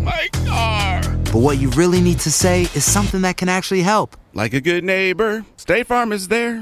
"My 0.01 0.27
car!" 0.45 1.01
But 1.31 1.41
what 1.41 1.59
you 1.59 1.69
really 1.77 2.01
need 2.01 2.19
to 2.25 2.29
say 2.29 2.67
is 2.75 2.83
something 2.83 3.21
that 3.21 3.37
can 3.37 3.47
actually 3.47 3.83
help. 3.83 4.17
Like 4.33 4.53
a 4.53 4.59
good 4.59 4.83
neighbor, 4.83 5.45
State 5.55 5.87
Farm 5.87 6.11
is 6.11 6.27
there. 6.27 6.61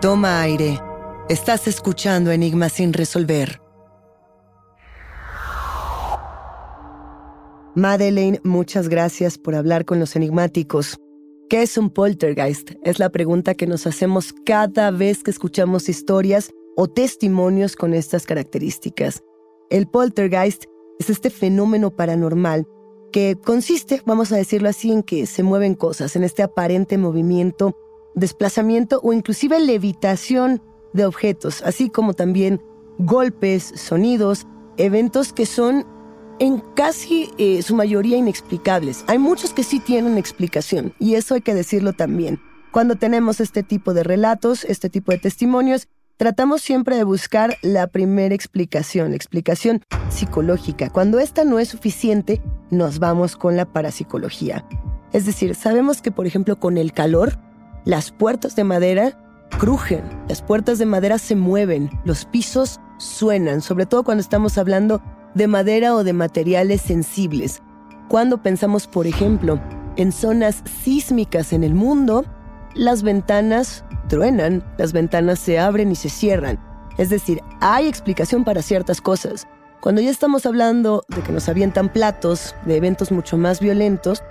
Toma 0.00 0.40
aire. 0.42 0.80
Estás 1.28 1.66
escuchando 1.66 2.30
Enigmas 2.30 2.74
sin 2.74 2.92
resolver. 2.92 3.60
Madeleine, 7.74 8.40
muchas 8.44 8.88
gracias 8.88 9.38
por 9.38 9.56
hablar 9.56 9.84
con 9.84 9.98
los 9.98 10.14
enigmáticos. 10.14 11.00
¿Qué 11.50 11.62
es 11.62 11.76
un 11.76 11.90
poltergeist? 11.90 12.74
Es 12.84 13.00
la 13.00 13.10
pregunta 13.10 13.54
que 13.54 13.66
nos 13.66 13.88
hacemos 13.88 14.32
cada 14.46 14.92
vez 14.92 15.24
que 15.24 15.32
escuchamos 15.32 15.88
historias 15.88 16.52
o 16.76 16.86
testimonios 16.86 17.74
con 17.74 17.92
estas 17.92 18.24
características. 18.24 19.24
El 19.68 19.88
poltergeist 19.88 20.66
es 21.00 21.10
este 21.10 21.28
fenómeno 21.28 21.90
paranormal 21.90 22.68
que 23.10 23.36
consiste, 23.44 24.00
vamos 24.06 24.30
a 24.30 24.36
decirlo 24.36 24.68
así, 24.68 24.92
en 24.92 25.02
que 25.02 25.26
se 25.26 25.42
mueven 25.42 25.74
cosas, 25.74 26.14
en 26.14 26.22
este 26.22 26.44
aparente 26.44 26.98
movimiento, 26.98 27.76
desplazamiento 28.18 29.00
o 29.02 29.12
inclusive 29.12 29.58
levitación 29.60 30.62
de 30.92 31.06
objetos, 31.06 31.62
así 31.62 31.90
como 31.90 32.14
también 32.14 32.62
golpes, 32.98 33.72
sonidos, 33.76 34.46
eventos 34.76 35.32
que 35.32 35.46
son 35.46 35.86
en 36.38 36.60
casi 36.74 37.30
eh, 37.38 37.62
su 37.62 37.74
mayoría 37.74 38.16
inexplicables. 38.16 39.04
Hay 39.06 39.18
muchos 39.18 39.52
que 39.52 39.64
sí 39.64 39.80
tienen 39.80 40.18
explicación 40.18 40.94
y 40.98 41.14
eso 41.14 41.34
hay 41.34 41.40
que 41.40 41.54
decirlo 41.54 41.92
también. 41.92 42.40
Cuando 42.70 42.96
tenemos 42.96 43.40
este 43.40 43.62
tipo 43.62 43.94
de 43.94 44.04
relatos, 44.04 44.64
este 44.64 44.90
tipo 44.90 45.10
de 45.10 45.18
testimonios, 45.18 45.88
tratamos 46.16 46.60
siempre 46.60 46.96
de 46.96 47.04
buscar 47.04 47.56
la 47.62 47.86
primera 47.86 48.34
explicación, 48.34 49.10
la 49.10 49.16
explicación 49.16 49.82
psicológica. 50.10 50.90
Cuando 50.90 51.18
esta 51.18 51.44
no 51.44 51.58
es 51.58 51.68
suficiente, 51.68 52.42
nos 52.70 52.98
vamos 52.98 53.36
con 53.36 53.56
la 53.56 53.72
parapsicología. 53.72 54.64
Es 55.12 55.24
decir, 55.24 55.54
sabemos 55.54 56.02
que, 56.02 56.10
por 56.10 56.26
ejemplo, 56.26 56.56
con 56.60 56.76
el 56.76 56.92
calor, 56.92 57.38
las 57.84 58.10
puertas 58.10 58.56
de 58.56 58.64
madera 58.64 59.18
crujen, 59.58 60.02
las 60.28 60.42
puertas 60.42 60.78
de 60.78 60.86
madera 60.86 61.18
se 61.18 61.34
mueven, 61.34 61.90
los 62.04 62.24
pisos 62.24 62.80
suenan, 62.98 63.60
sobre 63.60 63.86
todo 63.86 64.04
cuando 64.04 64.20
estamos 64.20 64.58
hablando 64.58 65.02
de 65.34 65.46
madera 65.46 65.94
o 65.94 66.04
de 66.04 66.12
materiales 66.12 66.82
sensibles. 66.82 67.62
Cuando 68.08 68.42
pensamos, 68.42 68.86
por 68.86 69.06
ejemplo, 69.06 69.60
en 69.96 70.12
zonas 70.12 70.62
sísmicas 70.82 71.52
en 71.52 71.64
el 71.64 71.74
mundo, 71.74 72.24
las 72.74 73.02
ventanas 73.02 73.84
truenan, 74.08 74.64
las 74.78 74.92
ventanas 74.92 75.38
se 75.38 75.58
abren 75.58 75.90
y 75.90 75.94
se 75.94 76.08
cierran. 76.08 76.58
Es 76.98 77.10
decir, 77.10 77.42
hay 77.60 77.86
explicación 77.86 78.44
para 78.44 78.62
ciertas 78.62 79.00
cosas. 79.00 79.46
Cuando 79.80 80.00
ya 80.00 80.10
estamos 80.10 80.46
hablando 80.46 81.04
de 81.08 81.22
que 81.22 81.32
nos 81.32 81.48
avientan 81.48 81.92
platos, 81.92 82.54
de 82.64 82.76
eventos 82.76 83.12
mucho 83.12 83.36
más 83.36 83.60
violentos, 83.60 84.22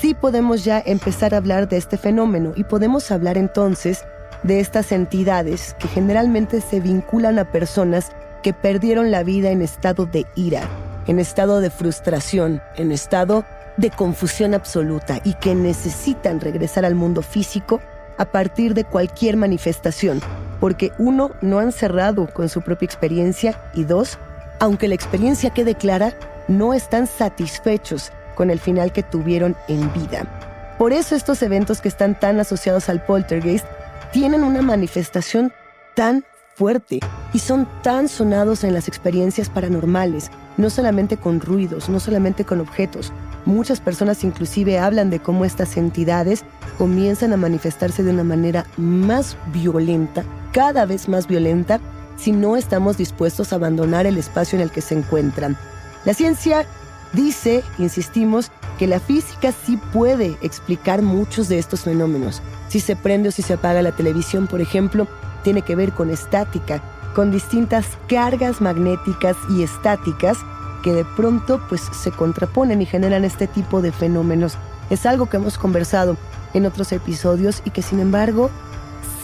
sí 0.00 0.14
podemos 0.14 0.64
ya 0.64 0.82
empezar 0.84 1.34
a 1.34 1.38
hablar 1.38 1.68
de 1.68 1.76
este 1.76 1.96
fenómeno 1.96 2.52
y 2.56 2.64
podemos 2.64 3.10
hablar 3.10 3.36
entonces 3.36 4.04
de 4.42 4.60
estas 4.60 4.92
entidades 4.92 5.74
que 5.78 5.88
generalmente 5.88 6.60
se 6.60 6.80
vinculan 6.80 7.38
a 7.38 7.50
personas 7.50 8.12
que 8.42 8.52
perdieron 8.52 9.10
la 9.10 9.24
vida 9.24 9.50
en 9.50 9.62
estado 9.62 10.06
de 10.06 10.24
ira, 10.36 10.62
en 11.06 11.18
estado 11.18 11.60
de 11.60 11.70
frustración, 11.70 12.62
en 12.76 12.92
estado 12.92 13.44
de 13.76 13.90
confusión 13.90 14.54
absoluta 14.54 15.20
y 15.24 15.34
que 15.34 15.54
necesitan 15.54 16.40
regresar 16.40 16.84
al 16.84 16.94
mundo 16.94 17.22
físico 17.22 17.80
a 18.16 18.26
partir 18.26 18.74
de 18.74 18.84
cualquier 18.84 19.36
manifestación, 19.36 20.20
porque 20.60 20.92
uno, 20.98 21.32
no 21.40 21.58
han 21.58 21.72
cerrado 21.72 22.28
con 22.32 22.48
su 22.48 22.62
propia 22.62 22.86
experiencia 22.86 23.60
y 23.74 23.84
dos, 23.84 24.18
aunque 24.60 24.88
la 24.88 24.94
experiencia 24.94 25.50
quede 25.50 25.74
clara, 25.74 26.12
no 26.48 26.74
están 26.74 27.06
satisfechos 27.06 28.12
con 28.38 28.50
el 28.50 28.60
final 28.60 28.92
que 28.92 29.02
tuvieron 29.02 29.56
en 29.66 29.92
vida. 29.92 30.76
Por 30.78 30.92
eso 30.92 31.16
estos 31.16 31.42
eventos 31.42 31.80
que 31.80 31.88
están 31.88 32.18
tan 32.18 32.38
asociados 32.38 32.88
al 32.88 33.04
poltergeist 33.04 33.66
tienen 34.12 34.44
una 34.44 34.62
manifestación 34.62 35.52
tan 35.96 36.24
fuerte 36.54 37.00
y 37.32 37.40
son 37.40 37.68
tan 37.82 38.08
sonados 38.08 38.62
en 38.62 38.74
las 38.74 38.86
experiencias 38.86 39.50
paranormales, 39.50 40.30
no 40.56 40.70
solamente 40.70 41.16
con 41.16 41.40
ruidos, 41.40 41.88
no 41.88 41.98
solamente 41.98 42.44
con 42.44 42.60
objetos. 42.60 43.12
Muchas 43.44 43.80
personas 43.80 44.22
inclusive 44.22 44.78
hablan 44.78 45.10
de 45.10 45.18
cómo 45.18 45.44
estas 45.44 45.76
entidades 45.76 46.44
comienzan 46.78 47.32
a 47.32 47.36
manifestarse 47.36 48.04
de 48.04 48.10
una 48.10 48.24
manera 48.24 48.66
más 48.76 49.36
violenta, 49.52 50.22
cada 50.52 50.86
vez 50.86 51.08
más 51.08 51.26
violenta, 51.26 51.80
si 52.16 52.30
no 52.30 52.56
estamos 52.56 52.98
dispuestos 52.98 53.52
a 53.52 53.56
abandonar 53.56 54.06
el 54.06 54.16
espacio 54.16 54.56
en 54.56 54.62
el 54.62 54.70
que 54.70 54.80
se 54.80 54.94
encuentran. 54.94 55.56
La 56.04 56.14
ciencia 56.14 56.66
dice, 57.12 57.62
insistimos, 57.78 58.50
que 58.78 58.86
la 58.86 59.00
física 59.00 59.52
sí 59.52 59.76
puede 59.92 60.36
explicar 60.40 61.02
muchos 61.02 61.48
de 61.48 61.58
estos 61.58 61.82
fenómenos. 61.82 62.42
Si 62.68 62.80
se 62.80 62.96
prende 62.96 63.30
o 63.30 63.32
si 63.32 63.42
se 63.42 63.54
apaga 63.54 63.82
la 63.82 63.92
televisión, 63.92 64.46
por 64.46 64.60
ejemplo, 64.60 65.06
tiene 65.42 65.62
que 65.62 65.76
ver 65.76 65.92
con 65.92 66.10
estática, 66.10 66.82
con 67.14 67.30
distintas 67.30 67.86
cargas 68.08 68.60
magnéticas 68.60 69.36
y 69.50 69.62
estáticas 69.62 70.38
que 70.82 70.92
de 70.92 71.04
pronto 71.04 71.60
pues 71.68 71.82
se 71.92 72.12
contraponen 72.12 72.80
y 72.80 72.86
generan 72.86 73.24
este 73.24 73.46
tipo 73.46 73.82
de 73.82 73.92
fenómenos. 73.92 74.56
Es 74.90 75.06
algo 75.06 75.26
que 75.26 75.36
hemos 75.36 75.58
conversado 75.58 76.16
en 76.54 76.66
otros 76.66 76.92
episodios 76.92 77.62
y 77.64 77.70
que 77.70 77.82
sin 77.82 78.00
embargo 78.00 78.50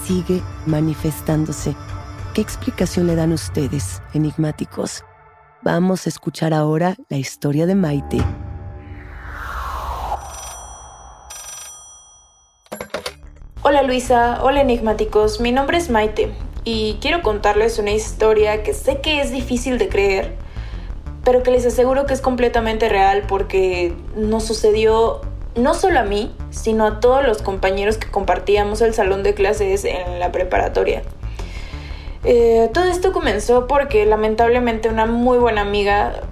sigue 0.07 0.43
manifestándose. 0.67 1.77
¿Qué 2.35 2.41
explicación 2.41 3.07
le 3.07 3.15
dan 3.15 3.33
ustedes, 3.33 4.03
enigmáticos? 4.13 5.05
Vamos 5.65 6.05
a 6.05 6.11
escuchar 6.11 6.53
ahora 6.53 6.95
la 7.09 7.17
historia 7.17 7.65
de 7.65 7.75
Maite. 7.75 8.19
Hola 13.63 13.83
Luisa, 13.83 14.41
hola 14.43 14.61
enigmáticos, 14.61 15.41
mi 15.41 15.53
nombre 15.53 15.79
es 15.79 15.89
Maite 15.89 16.35
y 16.65 16.99
quiero 17.01 17.23
contarles 17.23 17.79
una 17.79 17.93
historia 17.93 18.63
que 18.63 18.75
sé 18.75 19.01
que 19.01 19.23
es 19.23 19.33
difícil 19.33 19.79
de 19.79 19.89
creer, 19.89 20.35
pero 21.25 21.43
que 21.43 21.51
les 21.51 21.65
aseguro 21.65 22.05
que 22.05 22.13
es 22.13 22.21
completamente 22.21 22.91
real 22.91 23.23
porque 23.27 23.97
nos 24.17 24.45
sucedió 24.45 25.23
no 25.57 25.73
solo 25.73 26.01
a 26.01 26.05
mí, 26.05 26.37
sino 26.51 26.85
a 26.85 27.01
todos 27.01 27.25
los 27.25 27.41
compañeros 27.41 27.97
que 27.97 28.11
compartíamos 28.11 28.83
el 28.83 28.93
salón 28.93 29.23
de 29.23 29.33
clases 29.33 29.87
en 29.87 30.19
la 30.19 30.31
preparatoria. 30.31 31.05
Eh, 32.25 32.71
todo 32.73 32.85
esto 32.85 33.13
comenzó 33.13 33.67
porque 33.67 34.07
lamentablemente 34.07 34.89
una 34.89 35.07
muy 35.07 35.39
buena 35.39 35.61
amiga 35.61 36.23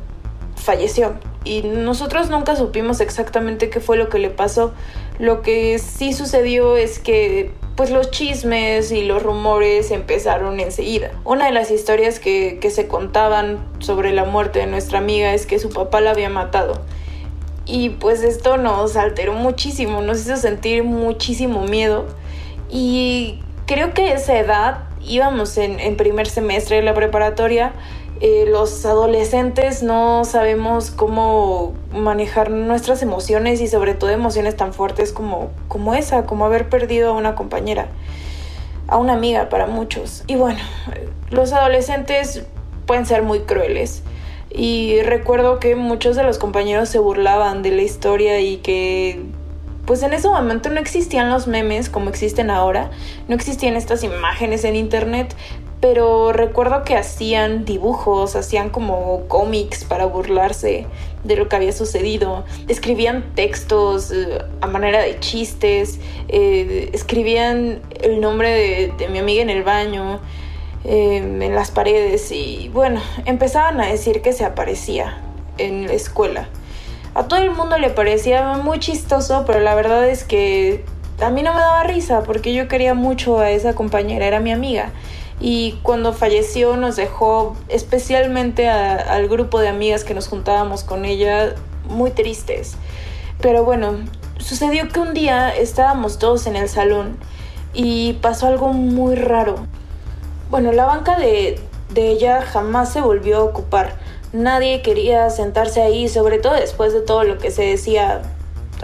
falleció 0.57 1.15
y 1.45 1.63
nosotros 1.63 2.31
nunca 2.31 2.57
supimos 2.57 3.01
exactamente 3.01 3.69
qué 3.69 3.81
fue 3.81 3.97
lo 3.97 4.09
que 4.09 4.19
le 4.19 4.31
pasó. 4.31 4.73
Lo 5.19 5.43
que 5.43 5.79
sí 5.79 6.13
sucedió 6.13 6.77
es 6.77 6.99
que 6.99 7.53
pues 7.77 7.91
los 7.91 8.11
chismes 8.11 8.93
y 8.93 9.05
los 9.05 9.23
rumores 9.23 9.91
empezaron 9.91 10.61
enseguida. 10.61 11.11
Una 11.25 11.47
de 11.47 11.53
las 11.53 11.71
historias 11.71 12.21
que, 12.21 12.59
que 12.61 12.71
se 12.71 12.87
contaban 12.87 13.59
sobre 13.79 14.13
la 14.13 14.25
muerte 14.25 14.61
de 14.61 14.67
nuestra 14.67 14.99
amiga 14.99 15.35
es 15.35 15.47
que 15.47 15.59
su 15.59 15.71
papá 15.71 16.01
la 16.01 16.11
había 16.11 16.29
matado. 16.29 16.83
Y 17.65 17.91
pues 17.91 18.23
esto 18.23 18.57
nos 18.57 18.97
alteró 18.97 19.33
muchísimo, 19.35 20.03
nos 20.03 20.21
hizo 20.21 20.37
sentir 20.37 20.85
muchísimo 20.85 21.65
miedo. 21.65 22.07
Y 22.69 23.41
creo 23.67 23.95
que 23.95 24.13
esa 24.13 24.39
edad 24.39 24.92
íbamos 25.05 25.59
en, 25.59 25.97
primer 25.97 26.27
semestre 26.27 26.77
de 26.77 26.83
la 26.83 26.95
preparatoria 26.95 27.73
eh, 28.25 28.45
los 28.47 28.87
adolescentes 28.87 29.83
no 29.83 30.25
sabemos 30.25 30.93
cómo 30.93 31.75
manejar 31.93 32.53
nuestras 32.53 33.03
emociones 33.03 33.61
y 33.61 33.67
sobre 33.67 33.95
todo 33.95 34.11
emociones 34.11 34.57
tan 34.57 34.73
fuertes 34.73 35.13
como, 35.13 35.51
como 35.67 35.95
esa, 35.95 36.25
como 36.25 36.45
haber 36.45 36.69
perdido 36.69 37.11
a 37.11 37.17
una 37.17 37.35
compañera, 37.35 37.89
a 38.87 38.97
una 38.99 39.15
amiga 39.15 39.49
para 39.49 39.67
muchos. 39.67 40.23
Y 40.29 40.37
bueno, 40.37 40.61
los 41.31 41.53
adolescentes 41.53 42.45
pueden 42.87 43.07
ser 43.07 43.25
muy 43.25 43.41
crueles. 43.41 44.05
Y 44.51 45.03
recuerdo 45.03 45.59
que 45.59 45.75
muchos 45.75 46.15
de 46.15 46.23
los 46.23 46.39
compañeros 46.39 46.91
se 46.91 47.01
burlaban 47.01 47.63
de 47.63 47.73
la 47.73 47.83
historia 47.83 48.39
y 48.39 48.59
que 48.59 49.25
pues 49.87 50.03
en 50.03 50.13
ese 50.13 50.29
momento 50.29 50.71
no 50.71 50.81
existían 50.81 51.31
los 51.31 51.47
memes 51.47 51.89
como 51.89 52.09
existen 52.09 52.51
ahora, 52.51 52.91
no 53.29 53.35
existían 53.35 53.75
estas 53.75 54.05
imágenes 54.05 54.65
en 54.65 54.77
internet, 54.77 55.35
pero 55.83 56.33
recuerdo 56.33 56.85
que 56.85 56.97
hacían 56.97 57.65
dibujos, 57.65 58.37
hacían 58.37 58.71
como 58.71 59.27
cómics 59.27 59.83
para 59.83 60.07
burlarse 60.07 60.87
de 61.25 61.37
lo 61.37 61.49
que 61.49 61.57
había 61.57 61.73
sucedido, 61.73 62.45
escribían 62.69 63.35
textos 63.35 64.13
eh, 64.13 64.39
a 64.61 64.69
manera 64.69 65.03
de 65.03 65.19
chistes, 65.19 65.99
eh, 66.29 66.91
escribían 66.93 67.81
el 68.01 68.21
nombre 68.21 68.93
de, 68.97 69.09
mi 69.09 69.19
amiga 69.19 69.43
en 69.43 69.51
el 69.51 69.65
baño, 69.65 70.21
em, 70.85 71.43
en 71.43 71.55
las 71.57 71.73
paredes 71.73 72.31
y 72.31 72.71
bueno, 72.73 73.01
empezaban 73.25 73.81
a 73.81 73.87
decir 73.87 74.23
que 74.23 74.33
se 74.33 74.45
aparecía 74.45 75.21
en 75.59 75.89
la 75.89 75.95
escuela. 75.95 76.49
A 77.15 77.25
todo 77.29 77.41
el 77.41 77.51
mundo 77.51 77.79
le 77.79 77.91
parecía 77.91 78.55
muy 78.55 78.79
chistoso, 78.79 79.45
pero 79.47 79.61
la 79.61 79.75
verdad 79.75 80.09
es 80.09 80.25
que 80.25 80.85
a 81.21 81.31
mí 81.31 81.43
no 81.43 81.53
me 81.53 81.61
daba 81.61 81.85
risa 81.85 82.23
porque 82.23 82.55
yo 82.55 82.69
quería 82.69 82.95
mucho 82.95 83.39
a 83.39 83.51
esa 83.51 83.75
compañera, 83.75 84.27
era 84.27 84.41
mi 84.41 84.53
amiga 84.53 84.93
y 85.43 85.73
cuando 85.83 86.13
falleció 86.13 86.77
nos 86.77 86.95
dejó 86.95 87.57
especialmente 87.69 88.69
al 88.69 89.29
grupo 89.29 89.59
de 89.59 89.69
amigas 89.69 90.05
que 90.05 90.15
nos 90.15 90.29
juntábamos 90.29 90.85
con 90.85 91.05
ella 91.05 91.57
muy 91.89 92.13
tristes. 92.13 92.77
Pero 93.41 93.65
bueno, 93.65 93.97
sucedió 94.39 94.89
que 94.89 95.01
un 95.01 95.15
día 95.15 95.53
estábamos 95.55 96.21
todos 96.21 96.47
en 96.47 96.55
el 96.55 96.69
salón 96.69 97.17
y 97.75 98.13
pasó 98.15 98.47
algo 98.47 98.73
muy 98.73 99.17
raro. 99.17 99.67
Bueno, 100.49 100.71
la 100.71 100.85
banca 100.85 101.19
de, 101.19 101.59
de 101.91 102.11
ella 102.11 102.43
jamás 102.43 102.93
se 102.93 103.01
volvió 103.01 103.39
a 103.39 103.43
ocupar. 103.43 103.99
Nadie 104.33 104.81
quería 104.83 105.29
sentarse 105.31 105.83
ahí, 105.83 106.09
sobre 106.09 106.39
todo 106.39 106.55
después 106.55 106.93
de 106.93 107.01
todo 107.01 107.25
lo 107.25 107.39
que 107.39 107.51
se 107.51 107.63
decía 107.63 108.23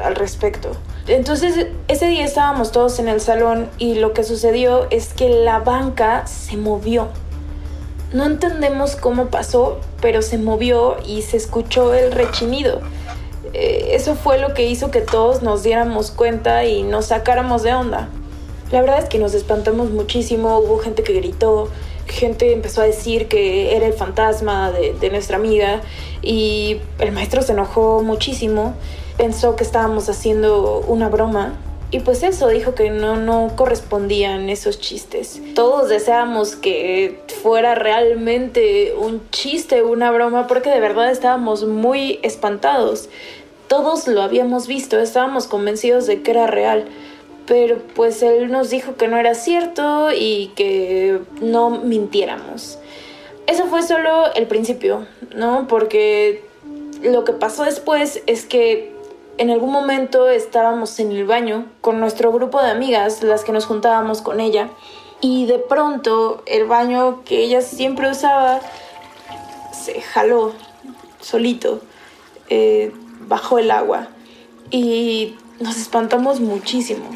al 0.02 0.14
respecto. 0.14 0.70
Entonces 1.06 1.68
ese 1.88 2.06
día 2.08 2.24
estábamos 2.24 2.70
todos 2.70 2.98
en 2.98 3.08
el 3.08 3.20
salón 3.20 3.70
y 3.78 3.94
lo 3.94 4.12
que 4.12 4.24
sucedió 4.24 4.86
es 4.90 5.14
que 5.14 5.30
la 5.30 5.58
banca 5.60 6.26
se 6.26 6.56
movió. 6.56 7.08
No 8.12 8.26
entendemos 8.26 8.96
cómo 8.96 9.26
pasó, 9.26 9.80
pero 10.00 10.22
se 10.22 10.38
movió 10.38 10.96
y 11.06 11.22
se 11.22 11.36
escuchó 11.38 11.94
el 11.94 12.12
rechinido. 12.12 12.80
Eh, 13.54 13.90
eso 13.92 14.14
fue 14.14 14.38
lo 14.38 14.52
que 14.52 14.66
hizo 14.66 14.90
que 14.90 15.00
todos 15.00 15.42
nos 15.42 15.62
diéramos 15.62 16.10
cuenta 16.10 16.64
y 16.64 16.82
nos 16.82 17.06
sacáramos 17.06 17.62
de 17.62 17.74
onda. 17.74 18.08
La 18.70 18.82
verdad 18.82 18.98
es 18.98 19.06
que 19.06 19.18
nos 19.18 19.32
espantamos 19.32 19.90
muchísimo, 19.90 20.58
hubo 20.58 20.78
gente 20.78 21.02
que 21.02 21.14
gritó, 21.14 21.68
gente 22.08 22.52
empezó 22.52 22.82
a 22.82 22.84
decir 22.84 23.28
que 23.28 23.76
era 23.76 23.86
el 23.86 23.92
fantasma 23.92 24.70
de, 24.72 25.10
nuestra 25.10 25.36
amiga 25.36 25.80
y 26.22 26.80
el 26.98 27.12
maestro 27.12 27.42
se 27.42 27.52
enojó 27.52 28.02
muchísimo 28.02 28.74
pensó 29.18 29.56
que 29.56 29.64
estábamos 29.64 30.08
haciendo 30.08 30.80
una 30.86 31.10
broma. 31.10 31.58
Y 31.90 32.00
pues 32.00 32.22
eso, 32.22 32.48
dijo 32.48 32.74
que 32.74 32.90
no, 32.90 33.16
no 33.16 33.50
correspondían 33.56 34.48
esos 34.50 34.78
chistes. 34.78 35.40
Todos 35.54 35.88
deseábamos 35.88 36.54
que 36.54 37.22
fuera 37.42 37.74
realmente 37.74 38.94
un 38.94 39.22
chiste, 39.30 39.82
una 39.82 40.10
broma, 40.10 40.46
porque 40.46 40.70
de 40.70 40.80
verdad 40.80 41.10
estábamos 41.10 41.64
muy 41.64 42.20
espantados. 42.22 43.08
Todos 43.68 44.06
lo 44.06 44.22
habíamos 44.22 44.66
visto, 44.66 44.98
estábamos 44.98 45.46
convencidos 45.46 46.06
de 46.06 46.22
que 46.22 46.30
era 46.30 46.46
real. 46.46 46.88
Pero 47.48 47.78
pues 47.94 48.22
él 48.22 48.52
nos 48.52 48.70
dijo 48.70 48.96
que 48.96 49.08
no 49.08 49.16
era 49.16 49.34
cierto 49.34 50.10
y 50.12 50.52
que 50.54 51.20
no 51.40 51.70
mintiéramos. 51.70 52.78
Eso 53.46 53.66
fue 53.66 53.82
solo 53.82 54.32
el 54.34 54.46
principio, 54.46 55.06
¿no? 55.34 55.66
Porque 55.66 56.44
lo 57.02 57.24
que 57.24 57.32
pasó 57.32 57.64
después 57.64 58.22
es 58.26 58.44
que 58.44 58.92
en 59.38 59.50
algún 59.50 59.72
momento 59.72 60.28
estábamos 60.28 60.98
en 61.00 61.12
el 61.12 61.24
baño 61.24 61.66
con 61.80 62.00
nuestro 62.00 62.30
grupo 62.32 62.60
de 62.60 62.70
amigas, 62.70 63.22
las 63.22 63.44
que 63.44 63.52
nos 63.52 63.64
juntábamos 63.64 64.20
con 64.20 64.40
ella, 64.40 64.68
y 65.20 65.46
de 65.46 65.58
pronto 65.58 66.42
el 66.46 66.66
baño 66.66 67.22
que 67.24 67.42
ella 67.42 67.62
siempre 67.62 68.10
usaba 68.10 68.60
se 69.72 70.00
jaló 70.02 70.52
solito, 71.20 71.80
eh, 72.50 72.92
bajó 73.20 73.58
el 73.58 73.70
agua 73.70 74.08
y 74.70 75.36
nos 75.60 75.76
espantamos 75.76 76.40
muchísimo. 76.40 77.06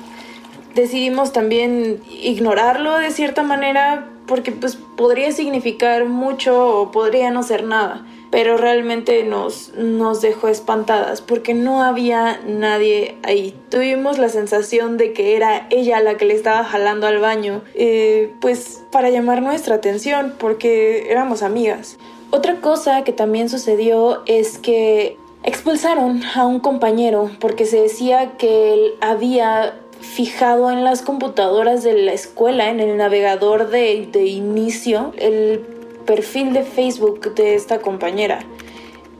Decidimos 0.74 1.32
también 1.32 2.00
ignorarlo 2.08 2.98
de 2.98 3.10
cierta 3.10 3.42
manera 3.42 4.08
porque 4.26 4.52
pues 4.52 4.76
podría 4.76 5.32
significar 5.32 6.06
mucho 6.06 6.80
o 6.80 6.90
podría 6.90 7.30
no 7.30 7.42
ser 7.42 7.64
nada 7.64 8.04
pero 8.32 8.56
realmente 8.56 9.24
nos, 9.24 9.74
nos 9.74 10.22
dejó 10.22 10.48
espantadas 10.48 11.20
porque 11.20 11.52
no 11.52 11.82
había 11.82 12.40
nadie 12.46 13.18
ahí. 13.22 13.54
Tuvimos 13.68 14.16
la 14.16 14.30
sensación 14.30 14.96
de 14.96 15.12
que 15.12 15.36
era 15.36 15.66
ella 15.68 16.00
la 16.00 16.16
que 16.16 16.24
le 16.24 16.32
estaba 16.32 16.64
jalando 16.64 17.06
al 17.06 17.18
baño, 17.18 17.60
eh, 17.74 18.32
pues 18.40 18.82
para 18.90 19.10
llamar 19.10 19.42
nuestra 19.42 19.74
atención 19.74 20.34
porque 20.38 21.10
éramos 21.10 21.42
amigas. 21.42 21.98
Otra 22.30 22.62
cosa 22.62 23.04
que 23.04 23.12
también 23.12 23.50
sucedió 23.50 24.22
es 24.24 24.56
que 24.56 25.18
expulsaron 25.42 26.22
a 26.34 26.46
un 26.46 26.58
compañero 26.58 27.30
porque 27.38 27.66
se 27.66 27.82
decía 27.82 28.38
que 28.38 28.72
él 28.72 28.94
había 29.02 29.78
fijado 30.02 30.70
en 30.70 30.84
las 30.84 31.02
computadoras 31.02 31.82
de 31.82 31.94
la 31.94 32.12
escuela, 32.12 32.68
en 32.68 32.80
el 32.80 32.96
navegador 32.96 33.70
de, 33.70 34.08
de 34.10 34.26
inicio, 34.26 35.12
el 35.16 35.64
perfil 36.04 36.52
de 36.52 36.64
Facebook 36.64 37.34
de 37.34 37.54
esta 37.54 37.78
compañera. 37.78 38.40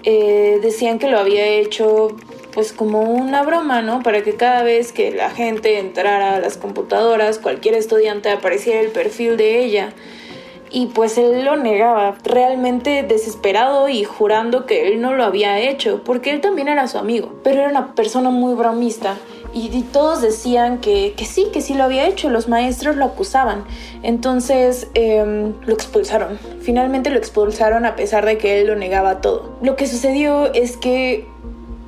Eh, 0.05 0.59
decían 0.61 0.99
que 0.99 1.09
lo 1.09 1.19
había 1.19 1.47
hecho 1.47 2.09
pues 2.53 2.73
como 2.73 3.03
una 3.03 3.43
broma, 3.43 3.81
¿no? 3.81 4.03
Para 4.03 4.23
que 4.23 4.35
cada 4.35 4.63
vez 4.63 4.93
que 4.93 5.11
la 5.13 5.31
gente 5.31 5.79
entrara 5.79 6.37
a 6.37 6.41
las 6.41 6.59
computadoras, 6.59 7.39
cualquier 7.39 7.75
estudiante 7.75 8.29
apareciera 8.29 8.81
el 8.81 8.89
perfil 8.89 9.37
de 9.37 9.65
ella. 9.65 9.95
Y 10.71 10.87
pues 10.87 11.17
él 11.17 11.45
lo 11.45 11.57
negaba, 11.57 12.17
realmente 12.25 13.03
desesperado 13.03 13.89
y 13.89 14.05
jurando 14.05 14.67
que 14.67 14.89
él 14.89 15.01
no 15.01 15.15
lo 15.15 15.25
había 15.25 15.61
hecho, 15.61 16.03
porque 16.05 16.31
él 16.31 16.41
también 16.41 16.69
era 16.69 16.89
su 16.89 16.99
amigo, 16.99 17.33
pero 17.43 17.61
era 17.61 17.69
una 17.69 17.95
persona 17.95 18.31
muy 18.31 18.55
bromista 18.55 19.17
y, 19.55 19.83
todos 19.93 20.23
decían 20.23 20.79
que, 20.79 21.15
sí, 21.27 21.49
que 21.53 21.61
sí 21.61 21.75
lo 21.75 21.85
había 21.85 22.07
hecho, 22.07 22.31
los 22.31 22.49
maestros 22.49 22.97
lo 22.97 23.05
acusaban. 23.05 23.65
Entonces 24.03 24.89
em, 24.95 25.55
lo 25.67 25.75
expulsaron, 25.75 26.39
finalmente 26.61 27.11
lo 27.11 27.19
expulsaron 27.19 27.85
a 27.85 27.97
pesar 27.97 28.25
de 28.25 28.39
que 28.39 28.61
él 28.61 28.67
lo 28.67 28.77
negaba 28.77 29.21
todo. 29.21 29.57
Lo 29.63 29.77
que 29.77 29.87
sucedió 29.87 30.53
es 30.53 30.77
que 30.77 31.27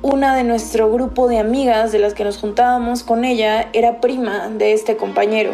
una 0.01 0.35
de 0.35 0.43
nuestro 0.43 0.91
grupo 0.91 1.27
de 1.27 1.39
amigas 1.39 1.91
de 1.91 1.99
las 1.99 2.13
que 2.13 2.23
nos 2.23 2.37
juntábamos 2.37 3.03
con 3.03 3.25
ella 3.25 3.69
era 3.73 4.01
prima 4.01 4.49
de 4.49 4.73
este 4.73 4.97
compañero. 4.97 5.51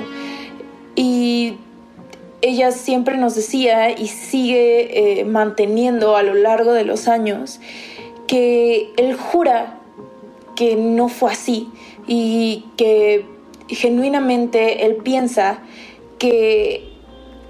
Y 0.96 1.58
ella 2.42 2.72
siempre 2.72 3.18
nos 3.18 3.36
decía 3.36 3.92
y 3.92 4.08
sigue 4.08 5.20
eh, 5.20 5.26
manteniendo 5.26 6.18
a 6.18 6.24
lo 6.24 6.34
largo 6.34 6.74
de 6.74 6.84
los 6.84 7.08
años 7.08 7.62
que 8.28 8.92
él 8.98 9.16
jura 9.16 9.78
que 10.56 10.76
no 10.76 11.08
fue 11.08 11.32
así 11.32 11.72
y 12.08 12.66
que 12.78 13.26
genuinamente 13.68 14.86
él 14.86 14.98
piensa 14.98 15.60
que 16.20 16.92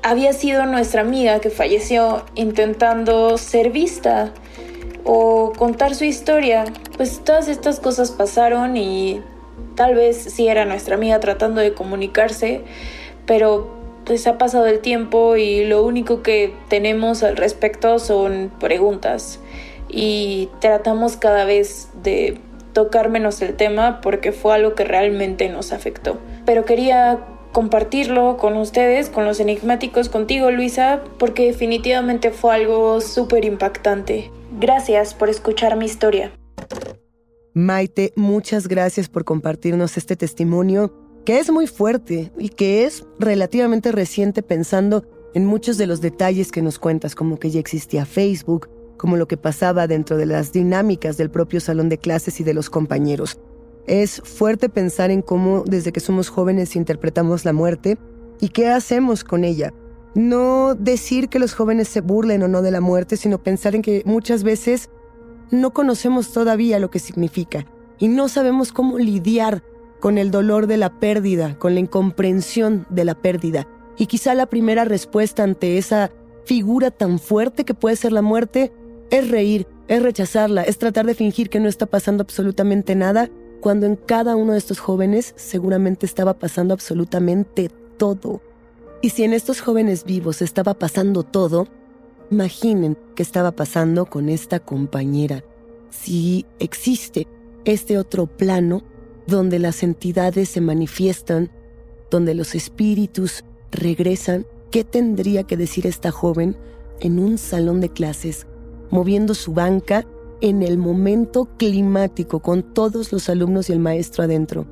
había 0.03 0.33
sido 0.33 0.65
nuestra 0.65 1.01
amiga 1.01 1.39
que 1.39 1.49
falleció 1.49 2.23
intentando 2.35 3.37
ser 3.37 3.69
vista 3.71 4.33
o 5.03 5.53
contar 5.57 5.95
su 5.95 6.05
historia. 6.05 6.65
Pues 6.97 7.23
todas 7.23 7.47
estas 7.47 7.79
cosas 7.79 8.11
pasaron 8.11 8.77
y 8.77 9.21
tal 9.75 9.95
vez 9.95 10.17
sí 10.17 10.47
era 10.47 10.65
nuestra 10.65 10.95
amiga 10.95 11.19
tratando 11.19 11.61
de 11.61 11.73
comunicarse, 11.73 12.61
pero 13.25 13.69
pues 14.05 14.25
ha 14.27 14.37
pasado 14.37 14.65
el 14.65 14.79
tiempo 14.79 15.35
y 15.37 15.65
lo 15.65 15.83
único 15.83 16.23
que 16.23 16.53
tenemos 16.69 17.23
al 17.23 17.37
respecto 17.37 17.99
son 17.99 18.51
preguntas 18.59 19.39
y 19.87 20.49
tratamos 20.59 21.17
cada 21.17 21.45
vez 21.45 21.89
de 22.01 22.39
tocar 22.73 23.09
menos 23.09 23.41
el 23.41 23.55
tema 23.55 24.01
porque 24.01 24.31
fue 24.31 24.53
algo 24.53 24.75
que 24.75 24.83
realmente 24.83 25.49
nos 25.49 25.71
afectó. 25.71 26.17
Pero 26.45 26.65
quería 26.65 27.25
compartirlo 27.51 28.37
con 28.37 28.55
ustedes, 28.57 29.09
con 29.09 29.25
los 29.25 29.39
enigmáticos, 29.39 30.09
contigo 30.09 30.51
Luisa, 30.51 31.03
porque 31.17 31.47
definitivamente 31.47 32.31
fue 32.31 32.55
algo 32.55 33.01
súper 33.01 33.45
impactante. 33.45 34.31
Gracias 34.59 35.13
por 35.13 35.29
escuchar 35.29 35.75
mi 35.75 35.85
historia. 35.85 36.31
Maite, 37.53 38.13
muchas 38.15 38.67
gracias 38.67 39.09
por 39.09 39.25
compartirnos 39.25 39.97
este 39.97 40.15
testimonio 40.15 40.93
que 41.25 41.39
es 41.39 41.51
muy 41.51 41.67
fuerte 41.67 42.31
y 42.37 42.49
que 42.49 42.85
es 42.85 43.05
relativamente 43.19 43.91
reciente 43.91 44.41
pensando 44.41 45.05
en 45.33 45.45
muchos 45.45 45.77
de 45.77 45.87
los 45.87 46.01
detalles 46.01 46.51
que 46.51 46.61
nos 46.61 46.79
cuentas, 46.79 47.15
como 47.15 47.37
que 47.37 47.49
ya 47.49 47.59
existía 47.59 48.05
Facebook, 48.05 48.69
como 49.01 49.17
lo 49.17 49.27
que 49.27 49.35
pasaba 49.35 49.87
dentro 49.87 50.15
de 50.15 50.27
las 50.27 50.53
dinámicas 50.53 51.17
del 51.17 51.31
propio 51.31 51.59
salón 51.59 51.89
de 51.89 51.97
clases 51.97 52.39
y 52.39 52.43
de 52.43 52.53
los 52.53 52.69
compañeros. 52.69 53.39
Es 53.87 54.21
fuerte 54.23 54.69
pensar 54.69 55.09
en 55.09 55.23
cómo 55.23 55.63
desde 55.65 55.91
que 55.91 55.99
somos 55.99 56.29
jóvenes 56.29 56.75
interpretamos 56.75 57.43
la 57.43 57.51
muerte 57.51 57.97
y 58.39 58.49
qué 58.49 58.69
hacemos 58.69 59.23
con 59.23 59.43
ella. 59.43 59.73
No 60.13 60.75
decir 60.75 61.29
que 61.29 61.39
los 61.39 61.55
jóvenes 61.55 61.87
se 61.87 62.01
burlen 62.01 62.43
o 62.43 62.47
no 62.47 62.61
de 62.61 62.69
la 62.69 62.79
muerte, 62.79 63.17
sino 63.17 63.41
pensar 63.41 63.73
en 63.73 63.81
que 63.81 64.03
muchas 64.05 64.43
veces 64.43 64.91
no 65.49 65.73
conocemos 65.73 66.31
todavía 66.31 66.77
lo 66.77 66.91
que 66.91 66.99
significa 66.99 67.65
y 67.97 68.07
no 68.07 68.29
sabemos 68.29 68.71
cómo 68.71 68.99
lidiar 68.99 69.63
con 69.99 70.19
el 70.19 70.29
dolor 70.29 70.67
de 70.67 70.77
la 70.77 70.99
pérdida, 70.99 71.57
con 71.57 71.73
la 71.73 71.79
incomprensión 71.79 72.85
de 72.91 73.05
la 73.05 73.15
pérdida. 73.15 73.67
Y 73.97 74.05
quizá 74.05 74.35
la 74.35 74.45
primera 74.45 74.85
respuesta 74.85 75.41
ante 75.41 75.79
esa 75.79 76.11
figura 76.45 76.91
tan 76.91 77.17
fuerte 77.17 77.65
que 77.65 77.73
puede 77.73 77.95
ser 77.95 78.11
la 78.11 78.21
muerte 78.21 78.71
es 79.11 79.29
reír, 79.29 79.67
es 79.87 80.01
rechazarla, 80.01 80.63
es 80.63 80.79
tratar 80.79 81.05
de 81.05 81.13
fingir 81.13 81.49
que 81.49 81.59
no 81.59 81.67
está 81.67 81.85
pasando 81.85 82.23
absolutamente 82.23 82.95
nada, 82.95 83.29
cuando 83.59 83.85
en 83.85 83.97
cada 83.97 84.35
uno 84.35 84.53
de 84.53 84.57
estos 84.57 84.79
jóvenes 84.79 85.33
seguramente 85.35 86.05
estaba 86.05 86.39
pasando 86.39 86.73
absolutamente 86.73 87.69
todo. 87.97 88.41
Y 89.01 89.09
si 89.09 89.23
en 89.23 89.33
estos 89.33 89.61
jóvenes 89.61 90.05
vivos 90.05 90.41
estaba 90.41 90.73
pasando 90.73 91.23
todo, 91.23 91.67
imaginen 92.31 92.97
qué 93.15 93.21
estaba 93.21 93.51
pasando 93.51 94.05
con 94.05 94.29
esta 94.29 94.59
compañera. 94.59 95.43
Si 95.89 96.45
existe 96.59 97.27
este 97.65 97.97
otro 97.97 98.25
plano 98.25 98.81
donde 99.27 99.59
las 99.59 99.83
entidades 99.83 100.49
se 100.49 100.61
manifiestan, 100.61 101.51
donde 102.09 102.33
los 102.33 102.55
espíritus 102.55 103.43
regresan, 103.71 104.45
¿qué 104.71 104.83
tendría 104.83 105.43
que 105.43 105.57
decir 105.57 105.85
esta 105.85 106.11
joven 106.11 106.55
en 107.01 107.19
un 107.19 107.37
salón 107.37 107.81
de 107.81 107.89
clases 107.89 108.47
moviendo 108.91 109.33
su 109.33 109.53
banca 109.53 110.05
en 110.41 110.63
el 110.63 110.77
momento 110.77 111.49
climático 111.57 112.39
con 112.39 112.63
todos 112.63 113.11
los 113.11 113.29
alumnos 113.29 113.69
y 113.69 113.73
el 113.73 113.79
maestro 113.79 114.23
adentro. 114.23 114.67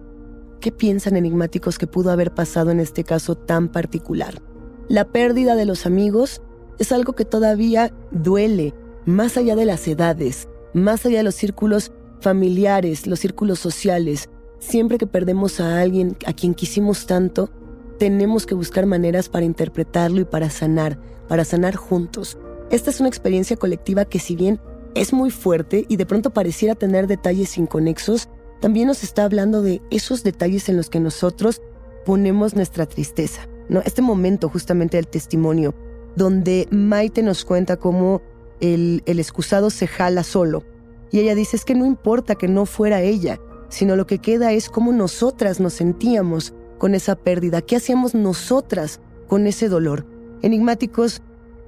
¿Qué 0.59 0.71
piensan 0.71 1.15
enigmáticos 1.15 1.77
que 1.77 1.87
pudo 1.87 2.11
haber 2.11 2.33
pasado 2.33 2.71
en 2.71 2.79
este 2.79 3.03
caso 3.03 3.35
tan 3.35 3.69
particular? 3.69 4.41
La 4.87 5.05
pérdida 5.05 5.55
de 5.55 5.65
los 5.65 5.85
amigos 5.85 6.41
es 6.79 6.91
algo 6.91 7.13
que 7.13 7.25
todavía 7.25 7.93
duele 8.11 8.73
más 9.05 9.37
allá 9.37 9.55
de 9.55 9.65
las 9.65 9.87
edades, 9.87 10.49
más 10.73 11.05
allá 11.05 11.19
de 11.19 11.23
los 11.23 11.35
círculos 11.35 11.91
familiares, 12.19 13.07
los 13.07 13.19
círculos 13.19 13.59
sociales, 13.59 14.29
siempre 14.59 14.97
que 14.97 15.07
perdemos 15.07 15.59
a 15.59 15.79
alguien 15.79 16.17
a 16.25 16.33
quien 16.33 16.53
quisimos 16.53 17.05
tanto, 17.05 17.49
tenemos 17.97 18.45
que 18.45 18.55
buscar 18.55 18.85
maneras 18.85 19.29
para 19.29 19.45
interpretarlo 19.45 20.21
y 20.21 20.25
para 20.25 20.49
sanar, 20.49 20.99
para 21.27 21.45
sanar 21.45 21.75
juntos. 21.75 22.37
Esta 22.71 22.91
es 22.91 22.99
una 22.99 23.09
experiencia 23.09 23.57
colectiva 23.57 24.05
que 24.05 24.19
si 24.19 24.35
bien 24.35 24.59
es 24.95 25.13
muy 25.13 25.31
fuerte 25.31 25.85
y 25.87 25.95
de 25.95 26.05
pronto 26.05 26.31
pareciera 26.31 26.75
tener 26.75 27.07
detalles 27.07 27.57
inconexos, 27.57 28.29
también 28.59 28.87
nos 28.87 29.03
está 29.03 29.23
hablando 29.23 29.61
de 29.61 29.81
esos 29.89 30.23
detalles 30.23 30.69
en 30.69 30.77
los 30.77 30.89
que 30.89 30.99
nosotros 30.99 31.61
ponemos 32.05 32.55
nuestra 32.55 32.85
tristeza. 32.85 33.47
¿no? 33.69 33.81
Este 33.85 34.01
momento 34.01 34.49
justamente 34.49 34.97
del 34.97 35.07
testimonio, 35.07 35.73
donde 36.15 36.67
Maite 36.71 37.23
nos 37.23 37.45
cuenta 37.45 37.77
cómo 37.77 38.21
el, 38.59 39.01
el 39.05 39.19
excusado 39.19 39.69
se 39.69 39.87
jala 39.87 40.23
solo. 40.23 40.63
Y 41.11 41.19
ella 41.19 41.33
dice, 41.33 41.55
es 41.55 41.65
que 41.65 41.75
no 41.75 41.85
importa 41.85 42.35
que 42.35 42.47
no 42.47 42.65
fuera 42.65 43.01
ella, 43.01 43.39
sino 43.69 43.95
lo 43.95 44.05
que 44.05 44.19
queda 44.19 44.51
es 44.51 44.69
cómo 44.69 44.91
nosotras 44.91 45.59
nos 45.59 45.73
sentíamos 45.73 46.53
con 46.77 46.93
esa 46.93 47.15
pérdida, 47.15 47.61
qué 47.61 47.77
hacíamos 47.77 48.13
nosotras 48.13 48.99
con 49.27 49.47
ese 49.47 49.69
dolor. 49.69 50.05
Enigmáticos, 50.41 51.21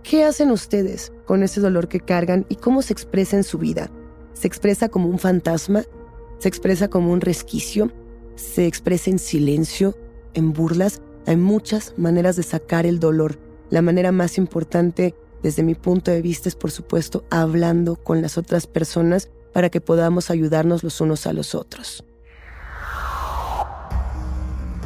¿qué 0.03 0.23
hacen 0.23 0.51
ustedes 0.51 1.11
con 1.25 1.43
ese 1.43 1.61
dolor 1.61 1.87
que 1.87 1.99
cargan 1.99 2.45
y 2.49 2.55
cómo 2.55 2.81
se 2.81 2.93
expresa 2.93 3.35
en 3.37 3.43
su 3.43 3.57
vida? 3.57 3.89
¿Se 4.33 4.47
expresa 4.47 4.89
como 4.89 5.07
un 5.07 5.19
fantasma? 5.19 5.83
¿Se 6.39 6.47
expresa 6.47 6.87
como 6.87 7.11
un 7.11 7.21
resquicio? 7.21 7.91
¿Se 8.35 8.65
expresa 8.65 9.09
en 9.09 9.19
silencio? 9.19 9.95
¿En 10.33 10.53
burlas? 10.53 11.01
Hay 11.27 11.37
muchas 11.37 11.93
maneras 11.97 12.35
de 12.35 12.43
sacar 12.43 12.85
el 12.85 12.99
dolor. 12.99 13.37
La 13.69 13.81
manera 13.81 14.11
más 14.11 14.37
importante 14.37 15.15
desde 15.43 15.63
mi 15.63 15.75
punto 15.75 16.11
de 16.11 16.21
vista 16.21 16.49
es, 16.49 16.55
por 16.55 16.71
supuesto, 16.71 17.23
hablando 17.29 17.95
con 17.95 18.21
las 18.21 18.37
otras 18.37 18.67
personas 18.67 19.29
para 19.53 19.69
que 19.69 19.81
podamos 19.81 20.29
ayudarnos 20.29 20.83
los 20.83 21.01
unos 21.01 21.27
a 21.27 21.33
los 21.33 21.55
otros. 21.55 22.03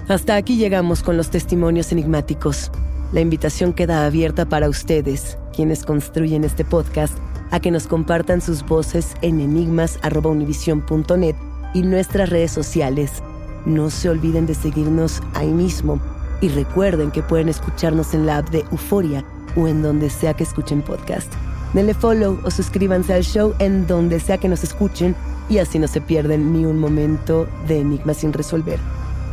Hasta 0.07 0.35
aquí 0.35 0.57
llegamos 0.57 1.01
con 1.01 1.17
los 1.17 1.31
testimonios 1.31 1.91
enigmáticos. 1.91 2.71
La 3.15 3.21
invitación 3.21 3.71
queda 3.71 4.05
abierta 4.05 4.45
para 4.45 4.67
ustedes, 4.67 5.37
quienes 5.55 5.85
construyen 5.85 6.43
este 6.43 6.65
podcast, 6.65 7.17
a 7.49 7.61
que 7.61 7.71
nos 7.71 7.87
compartan 7.87 8.41
sus 8.41 8.61
voces 8.65 9.13
en 9.21 9.39
enigmas.univision.net 9.39 11.35
y 11.73 11.83
nuestras 11.83 12.29
redes 12.29 12.51
sociales. 12.51 13.23
No 13.65 13.89
se 13.89 14.09
olviden 14.09 14.45
de 14.47 14.53
seguirnos 14.53 15.21
ahí 15.33 15.47
mismo 15.47 16.01
y 16.41 16.49
recuerden 16.49 17.09
que 17.09 17.23
pueden 17.23 17.47
escucharnos 17.47 18.13
en 18.13 18.25
la 18.25 18.39
app 18.39 18.49
de 18.49 18.65
Euforia 18.69 19.23
o 19.55 19.69
en 19.69 19.81
donde 19.81 20.09
sea 20.09 20.33
que 20.33 20.43
escuchen 20.43 20.81
podcast. 20.81 21.31
Denle 21.73 21.93
follow 21.93 22.37
o 22.43 22.51
suscríbanse 22.51 23.13
al 23.13 23.23
show 23.23 23.53
en 23.59 23.87
donde 23.87 24.19
sea 24.19 24.39
que 24.39 24.49
nos 24.49 24.65
escuchen 24.65 25.15
y 25.47 25.59
así 25.59 25.79
no 25.79 25.87
se 25.87 26.01
pierden 26.01 26.51
ni 26.51 26.65
un 26.65 26.79
momento 26.79 27.47
de 27.65 27.79
enigma 27.79 28.13
sin 28.13 28.33
resolver. 28.33 28.77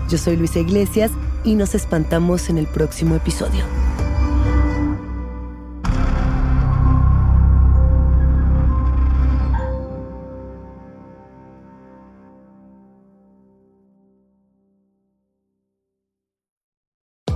Yo 0.09 0.19
soy 0.19 0.37
Luisa 0.37 0.61
Iglesias 0.61 1.11
y 1.45 1.55
nos 1.55 1.75
espantamos 1.75 2.49
en 2.49 2.59
el 2.59 2.67
próximo 2.67 3.15
episodio. 3.17 3.82